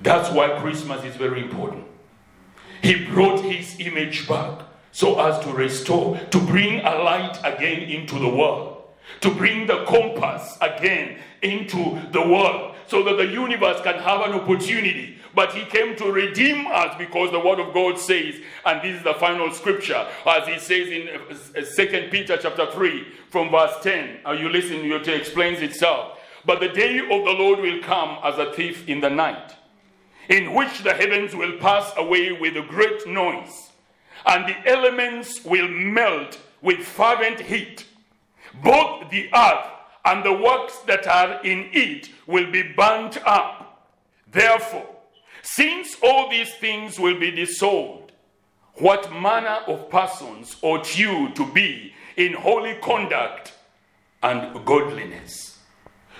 That's 0.00 0.30
why 0.30 0.58
Christmas 0.60 1.04
is 1.04 1.16
very 1.16 1.42
important. 1.42 1.84
He 2.82 3.06
brought 3.06 3.40
his 3.40 3.78
image 3.80 4.28
back 4.28 4.62
so 4.92 5.20
as 5.20 5.42
to 5.44 5.52
restore, 5.52 6.18
to 6.30 6.38
bring 6.38 6.80
a 6.80 6.94
light 6.96 7.38
again 7.42 7.82
into 7.82 8.18
the 8.18 8.28
world, 8.28 8.84
to 9.20 9.30
bring 9.30 9.66
the 9.66 9.84
compass 9.84 10.56
again 10.60 11.18
into 11.42 12.00
the 12.12 12.20
world, 12.20 12.74
so 12.86 13.02
that 13.02 13.16
the 13.16 13.26
universe 13.26 13.80
can 13.82 13.96
have 13.96 14.20
an 14.20 14.32
opportunity 14.32 15.18
but 15.34 15.52
he 15.52 15.64
came 15.64 15.96
to 15.96 16.12
redeem 16.12 16.66
us 16.68 16.94
because 16.96 17.30
the 17.30 17.40
word 17.40 17.58
of 17.58 17.74
God 17.74 17.98
says, 17.98 18.36
and 18.64 18.82
this 18.82 18.96
is 18.96 19.02
the 19.02 19.14
final 19.14 19.50
scripture, 19.52 20.06
as 20.26 20.46
he 20.46 20.58
says 20.58 20.88
in 20.88 21.08
uh, 21.08 21.60
uh, 21.60 21.64
Second 21.64 22.10
Peter 22.10 22.36
chapter 22.36 22.70
3 22.70 23.06
from 23.30 23.50
verse 23.50 23.74
10. 23.82 24.20
Are 24.24 24.34
you 24.34 24.48
listening? 24.48 24.90
It 24.90 25.08
explains 25.08 25.60
itself. 25.60 26.18
But 26.44 26.60
the 26.60 26.68
day 26.68 26.98
of 26.98 27.08
the 27.08 27.32
Lord 27.32 27.60
will 27.60 27.82
come 27.82 28.18
as 28.22 28.38
a 28.38 28.52
thief 28.52 28.88
in 28.88 29.00
the 29.00 29.10
night, 29.10 29.54
in 30.28 30.54
which 30.54 30.82
the 30.82 30.94
heavens 30.94 31.34
will 31.34 31.58
pass 31.58 31.92
away 31.96 32.32
with 32.32 32.56
a 32.56 32.62
great 32.62 33.06
noise, 33.06 33.70
and 34.26 34.48
the 34.48 34.68
elements 34.68 35.44
will 35.44 35.68
melt 35.68 36.38
with 36.62 36.80
fervent 36.80 37.40
heat. 37.40 37.86
Both 38.62 39.10
the 39.10 39.28
earth 39.34 39.66
and 40.04 40.24
the 40.24 40.32
works 40.32 40.78
that 40.80 41.06
are 41.06 41.42
in 41.42 41.70
it 41.72 42.10
will 42.26 42.50
be 42.50 42.62
burnt 42.62 43.18
up. 43.26 43.90
Therefore, 44.30 44.93
since 45.44 45.96
all 46.02 46.30
these 46.30 46.54
things 46.54 46.98
will 46.98 47.20
be 47.20 47.30
dissolved, 47.30 48.12
what 48.76 49.12
manner 49.12 49.58
of 49.66 49.90
persons 49.90 50.56
ought 50.62 50.98
you 50.98 51.32
to 51.34 51.46
be 51.52 51.92
in 52.16 52.32
holy 52.32 52.74
conduct 52.82 53.52
and 54.22 54.64
godliness? 54.64 55.58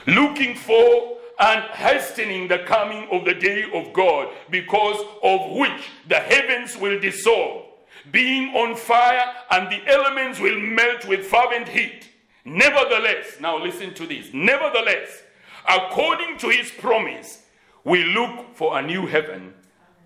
Looking 0.06 0.54
for 0.54 1.16
and 1.40 1.62
hastening 1.70 2.48
the 2.48 2.58
coming 2.58 3.08
of 3.10 3.24
the 3.24 3.32
day 3.34 3.64
of 3.72 3.94
God, 3.94 4.28
because 4.50 5.00
of 5.22 5.56
which 5.56 5.88
the 6.06 6.20
heavens 6.20 6.76
will 6.76 7.00
dissolve, 7.00 7.64
being 8.12 8.54
on 8.54 8.76
fire, 8.76 9.34
and 9.52 9.72
the 9.72 9.90
elements 9.90 10.38
will 10.38 10.60
melt 10.60 11.08
with 11.08 11.24
fervent 11.26 11.66
heat. 11.66 12.10
Nevertheless, 12.44 13.38
now 13.40 13.56
listen 13.56 13.94
to 13.94 14.06
this. 14.06 14.28
Nevertheless, 14.34 15.22
according 15.66 16.36
to 16.38 16.50
his 16.50 16.70
promise, 16.70 17.43
we 17.84 18.02
look 18.04 18.54
for 18.56 18.78
a 18.78 18.82
new 18.82 19.06
heaven 19.06 19.54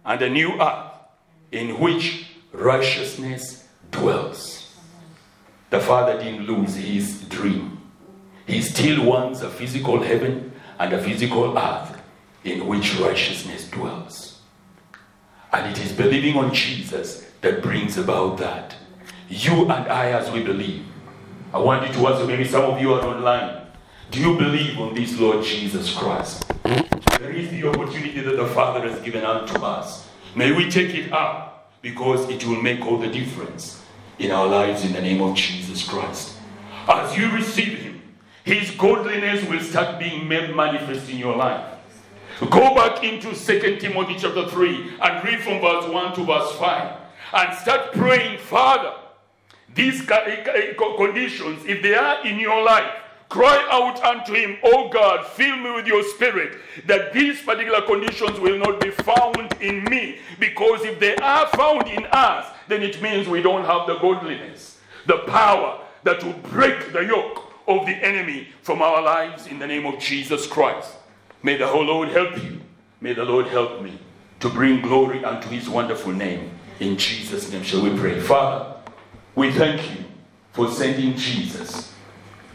and 0.05 0.21
a 0.21 0.29
new 0.29 0.61
earth 0.61 0.93
in 1.53 1.79
which 1.79 2.27
righteousness 2.53 3.67
dwells. 3.91 4.75
The 5.71 5.81
Father 5.81 6.19
didn't 6.19 6.47
lose 6.47 6.75
his 6.75 7.23
dream. 7.29 7.81
He 8.47 8.63
still 8.63 9.05
wants 9.05 9.43
a 9.43 9.51
physical 9.51 10.03
heaven 10.03 10.53
and 10.79 10.93
a 10.93 11.03
physical 11.03 11.57
earth 11.57 12.01
in 12.43 12.67
which 12.67 12.99
righteousness 12.99 13.71
dwells. 13.71 14.41
And 15.53 15.71
it 15.71 15.85
is 15.85 15.93
believing 15.93 16.37
on 16.37 16.53
Jesus 16.53 17.27
that 17.43 17.63
brings 17.63 17.97
about 17.97 18.39
that. 18.39 18.75
You 19.29 19.63
and 19.63 19.73
I, 19.73 20.11
as 20.13 20.31
we 20.31 20.43
believe, 20.43 20.85
I 21.53 21.59
want 21.59 21.87
you 21.87 21.93
to 21.95 22.09
ask, 22.09 22.27
maybe 22.27 22.45
some 22.45 22.65
of 22.65 22.81
you 22.81 22.95
are 22.95 23.05
online. 23.05 23.67
Do 24.11 24.21
you 24.21 24.37
believe 24.37 24.79
on 24.79 24.95
this 24.95 25.19
Lord 25.19 25.45
Jesus 25.45 25.95
Christ? 25.95 26.45
There 27.19 27.31
is 27.31 27.51
the 27.51 27.69
opportunity 27.69 28.21
that 28.21 28.37
the 28.37 28.47
Father 28.47 28.89
has 28.89 29.01
given 29.03 29.25
unto 29.25 29.63
us. 29.65 30.09
May 30.35 30.53
we 30.53 30.69
take 30.71 30.95
it 30.95 31.13
up 31.13 31.73
because 31.81 32.29
it 32.29 32.45
will 32.45 32.61
make 32.61 32.85
all 32.85 32.99
the 32.99 33.09
difference 33.09 33.83
in 34.19 34.33
our 34.33 34.47
lives 34.47 34.85
in 34.85 34.93
the 34.93 35.01
name 35.01 35.21
of 35.21 35.37
Jesus 35.37 35.87
Christ. 35.87 36.37
As 36.89 37.17
you 37.17 37.31
receive 37.31 37.79
Him, 37.79 38.03
His 38.45 38.71
godliness 38.73 39.49
will 39.49 39.61
start 39.61 39.99
being 40.01 40.27
made 40.27 40.55
manifest 40.57 41.09
in 41.09 41.19
your 41.19 41.37
life. 41.37 41.75
Go 42.41 42.75
back 42.75 43.05
into 43.05 43.35
2 43.35 43.77
Timothy 43.77 44.17
chapter 44.19 44.49
3 44.49 44.95
and 45.01 45.25
read 45.25 45.41
from 45.41 45.61
verse 45.61 45.89
1 45.89 46.15
to 46.15 46.25
verse 46.25 46.53
5 46.57 46.97
and 47.35 47.59
start 47.59 47.93
praying, 47.93 48.39
Father, 48.39 48.95
these 49.75 50.03
conditions, 50.03 51.65
if 51.67 51.83
they 51.83 51.95
are 51.95 52.27
in 52.27 52.39
your 52.39 52.63
life, 52.63 52.91
Cry 53.29 53.69
out 53.71 54.03
unto 54.03 54.33
him, 54.33 54.57
Oh 54.63 54.89
God, 54.89 55.27
fill 55.27 55.57
me 55.57 55.71
with 55.73 55.87
your 55.87 56.03
spirit, 56.03 56.59
that 56.87 57.13
these 57.13 57.43
particular 57.43 57.83
conditions 57.83 58.41
will 58.41 58.59
not 58.59 58.81
be 58.81 58.91
found 58.91 59.55
in 59.61 59.85
me. 59.85 60.19
Because 60.39 60.83
if 60.85 60.99
they 60.99 61.15
are 61.17 61.47
found 61.49 61.89
in 61.89 62.07
us, 62.07 62.47
then 62.69 62.83
it 62.83 63.03
means 63.03 63.29
we 63.29 63.43
don't 63.43 63.67
have 63.67 63.87
the 63.87 63.99
godliness, 63.99 64.79
the 65.07 65.19
power 65.27 65.81
that 66.05 66.23
will 66.25 66.39
break 66.51 66.93
the 66.93 67.05
yoke 67.05 67.53
of 67.67 67.85
the 67.85 67.93
enemy 67.93 68.49
from 68.63 68.81
our 68.81 69.03
lives 69.03 69.47
in 69.47 69.59
the 69.59 69.67
name 69.67 69.85
of 69.85 69.99
Jesus 69.99 70.47
Christ. 70.47 70.95
May 71.43 71.59
the 71.59 71.67
whole 71.67 71.85
Lord 71.85 72.09
help 72.09 72.43
you. 72.43 72.61
May 73.03 73.13
the 73.13 73.25
Lord 73.25 73.47
help 73.49 73.83
me 73.83 73.99
to 74.41 74.49
bring 74.49 74.81
glory 74.81 75.23
unto 75.23 75.49
his 75.51 75.69
wonderful 75.69 76.13
name. 76.13 76.51
In 76.81 76.97
Jesus' 76.97 77.53
name 77.53 77.63
shall 77.63 77.83
we 77.83 77.97
pray. 77.99 78.19
Father, 78.21 78.75
we 79.35 79.53
thank 79.53 79.83
you 79.91 80.05
for 80.53 80.71
sending 80.71 81.15
Jesus 81.15 81.93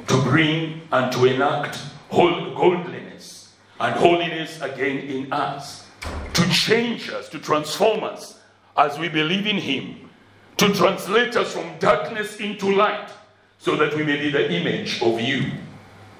to 0.08 0.22
bring 0.24 0.82
and 0.92 1.12
to 1.13 1.26
enact 1.26 1.80
godliness 2.12 3.54
and 3.80 3.96
holiness 3.96 4.62
again 4.62 4.98
in 4.98 5.34
us, 5.34 5.88
to 6.34 6.50
change 6.50 7.10
us, 7.10 7.30
to 7.30 7.39
transform 7.39 8.04
us 8.04 8.39
as 8.78 8.98
we 9.00 9.10
believe 9.10 9.48
in 9.48 9.58
Him, 9.58 10.10
to 10.58 10.74
translate 10.74 11.36
us 11.36 11.54
from 11.54 11.78
darkness 11.80 12.38
into 12.38 12.72
light, 12.72 13.10
so 13.58 13.76
that 13.76 13.96
we 13.96 14.04
may 14.04 14.18
be 14.18 14.30
the 14.30 14.52
image 14.52 15.02
of 15.02 15.20
you 15.20 15.52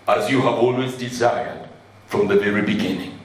as 0.08 0.30
you 0.30 0.42
have 0.42 0.56
always 0.56 0.98
desired 0.98 1.68
from 2.08 2.28
the 2.28 2.36
very 2.36 2.62
beginning. 2.62 3.20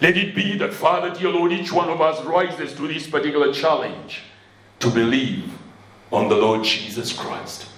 Let 0.00 0.16
it 0.16 0.34
be 0.34 0.56
that, 0.58 0.72
Father, 0.72 1.14
dear 1.14 1.30
Lord, 1.30 1.52
each 1.52 1.72
one 1.72 1.88
of 1.88 2.00
us 2.00 2.24
rises 2.24 2.74
to 2.74 2.88
this 2.88 3.06
particular 3.06 3.52
challenge 3.52 4.22
to 4.78 4.88
believe 4.90 5.52
on 6.10 6.28
the 6.28 6.36
Lord 6.36 6.64
Jesus 6.64 7.12
Christ. 7.12 7.69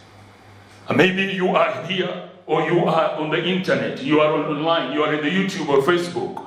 Maybe 0.90 1.32
you 1.32 1.48
are 1.48 1.86
here 1.86 2.30
or 2.46 2.62
you 2.62 2.84
are 2.84 3.12
on 3.12 3.30
the 3.30 3.42
internet, 3.42 4.02
you 4.02 4.20
are 4.20 4.32
online, 4.32 4.92
you 4.92 5.02
are 5.02 5.14
in 5.14 5.22
the 5.22 5.30
YouTube 5.30 5.68
or 5.68 5.80
Facebook, 5.82 6.46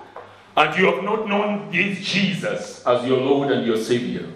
and 0.57 0.77
you 0.77 0.85
have 0.85 1.03
not 1.03 1.27
known 1.27 1.71
this 1.71 1.99
Jesus 1.99 2.85
as 2.85 3.05
your 3.07 3.19
Lord 3.19 3.51
and 3.51 3.65
your 3.65 3.77
Savior. 3.77 4.27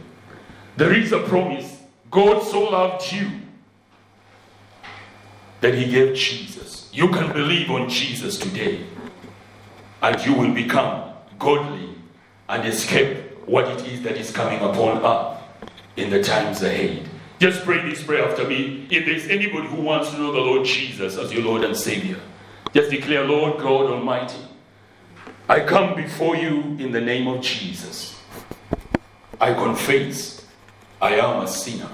There 0.77 0.93
is 0.93 1.11
a 1.11 1.19
promise. 1.19 1.77
God 2.09 2.41
so 2.41 2.69
loved 2.69 3.11
you 3.11 3.29
that 5.61 5.75
He 5.75 5.91
gave 5.91 6.15
Jesus. 6.15 6.89
You 6.93 7.09
can 7.09 7.31
believe 7.33 7.69
on 7.69 7.89
Jesus 7.89 8.37
today, 8.37 8.85
and 10.01 10.25
you 10.25 10.33
will 10.33 10.53
become 10.53 11.13
godly 11.37 11.95
and 12.47 12.65
escape 12.65 13.17
what 13.45 13.67
it 13.67 13.85
is 13.87 14.01
that 14.03 14.17
is 14.17 14.31
coming 14.31 14.59
upon 14.59 15.05
earth 15.05 15.37
in 15.97 16.09
the 16.09 16.23
times 16.23 16.63
ahead. 16.63 17.07
Just 17.39 17.63
pray 17.63 17.89
this 17.89 18.03
prayer 18.03 18.29
after 18.29 18.45
me. 18.45 18.85
If 18.91 19.05
there's 19.05 19.27
anybody 19.27 19.67
who 19.67 19.81
wants 19.81 20.11
to 20.11 20.17
know 20.17 20.33
the 20.33 20.39
Lord 20.39 20.65
Jesus 20.65 21.17
as 21.17 21.31
your 21.31 21.43
Lord 21.43 21.63
and 21.63 21.75
Savior, 21.75 22.19
just 22.73 22.91
declare, 22.91 23.23
Lord 23.23 23.59
God 23.59 23.89
Almighty, 23.89 24.41
I 25.47 25.61
come 25.61 25.95
before 25.95 26.35
you 26.35 26.75
in 26.79 26.91
the 26.91 26.99
name 26.99 27.27
of 27.27 27.41
Jesus. 27.41 28.21
I 29.39 29.53
confess 29.53 30.45
I 31.01 31.15
am 31.15 31.41
a 31.41 31.47
sinner. 31.47 31.89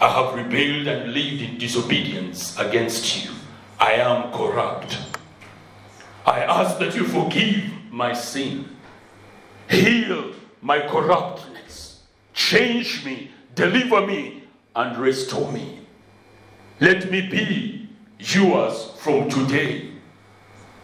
I 0.00 0.08
have 0.08 0.34
rebelled 0.34 0.88
and 0.88 1.12
lived 1.14 1.42
in 1.42 1.56
disobedience 1.56 2.58
against 2.58 3.24
you. 3.24 3.30
I 3.78 3.92
am 3.92 4.32
corrupt. 4.32 4.98
I 6.26 6.40
ask 6.40 6.78
that 6.80 6.96
you 6.96 7.04
forgive 7.04 7.70
my 7.90 8.12
sin, 8.12 8.68
heal 9.68 10.34
my 10.60 10.80
corruptness, 10.80 12.02
change 12.34 13.04
me, 13.04 13.30
deliver 13.54 14.06
me, 14.06 14.40
and 14.74 14.96
restore 14.98 15.50
me. 15.52 15.80
Let 16.80 17.10
me 17.10 17.28
be 17.28 17.88
yours 18.18 18.92
from 18.98 19.28
today. 19.28 19.90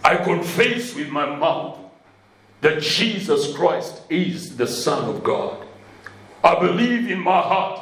I 0.05 0.17
confess 0.17 0.95
with 0.95 1.09
my 1.09 1.27
mouth 1.37 1.79
that 2.61 2.83
Jesus 2.83 3.55
Christ 3.55 4.03
is 4.11 4.57
the 4.57 4.67
Son 4.67 5.09
of 5.09 5.23
God. 5.23 5.65
I 6.43 6.59
believe 6.59 7.11
in 7.11 7.21
my 7.21 7.41
heart 7.41 7.81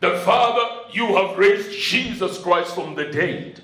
that, 0.00 0.22
Father, 0.22 0.90
you 0.92 1.16
have 1.16 1.38
raised 1.38 1.72
Jesus 1.72 2.38
Christ 2.38 2.74
from 2.74 2.94
the 2.94 3.04
dead. 3.04 3.62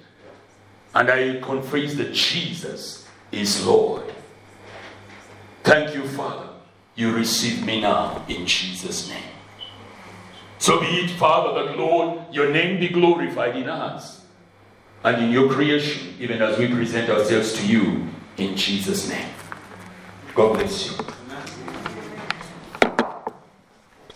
And 0.94 1.10
I 1.10 1.40
confess 1.40 1.94
that 1.94 2.14
Jesus 2.14 3.06
is 3.30 3.66
Lord. 3.66 4.04
Thank 5.62 5.94
you, 5.94 6.06
Father. 6.08 6.48
You 6.94 7.14
receive 7.14 7.64
me 7.64 7.80
now 7.80 8.24
in 8.28 8.46
Jesus' 8.46 9.08
name. 9.08 9.37
So 10.58 10.80
be 10.80 10.86
it, 10.86 11.10
Father, 11.10 11.64
that 11.64 11.78
Lord, 11.78 12.20
your 12.32 12.52
name 12.52 12.80
be 12.80 12.88
glorified 12.88 13.56
in 13.56 13.68
us 13.68 14.24
and 15.04 15.24
in 15.24 15.30
your 15.30 15.48
creation, 15.50 16.14
even 16.18 16.42
as 16.42 16.58
we 16.58 16.68
present 16.68 17.08
ourselves 17.10 17.52
to 17.54 17.66
you 17.66 18.08
in 18.36 18.56
Jesus' 18.56 19.08
name. 19.08 19.28
God 20.34 20.54
bless 20.54 20.90
you. 20.90 21.17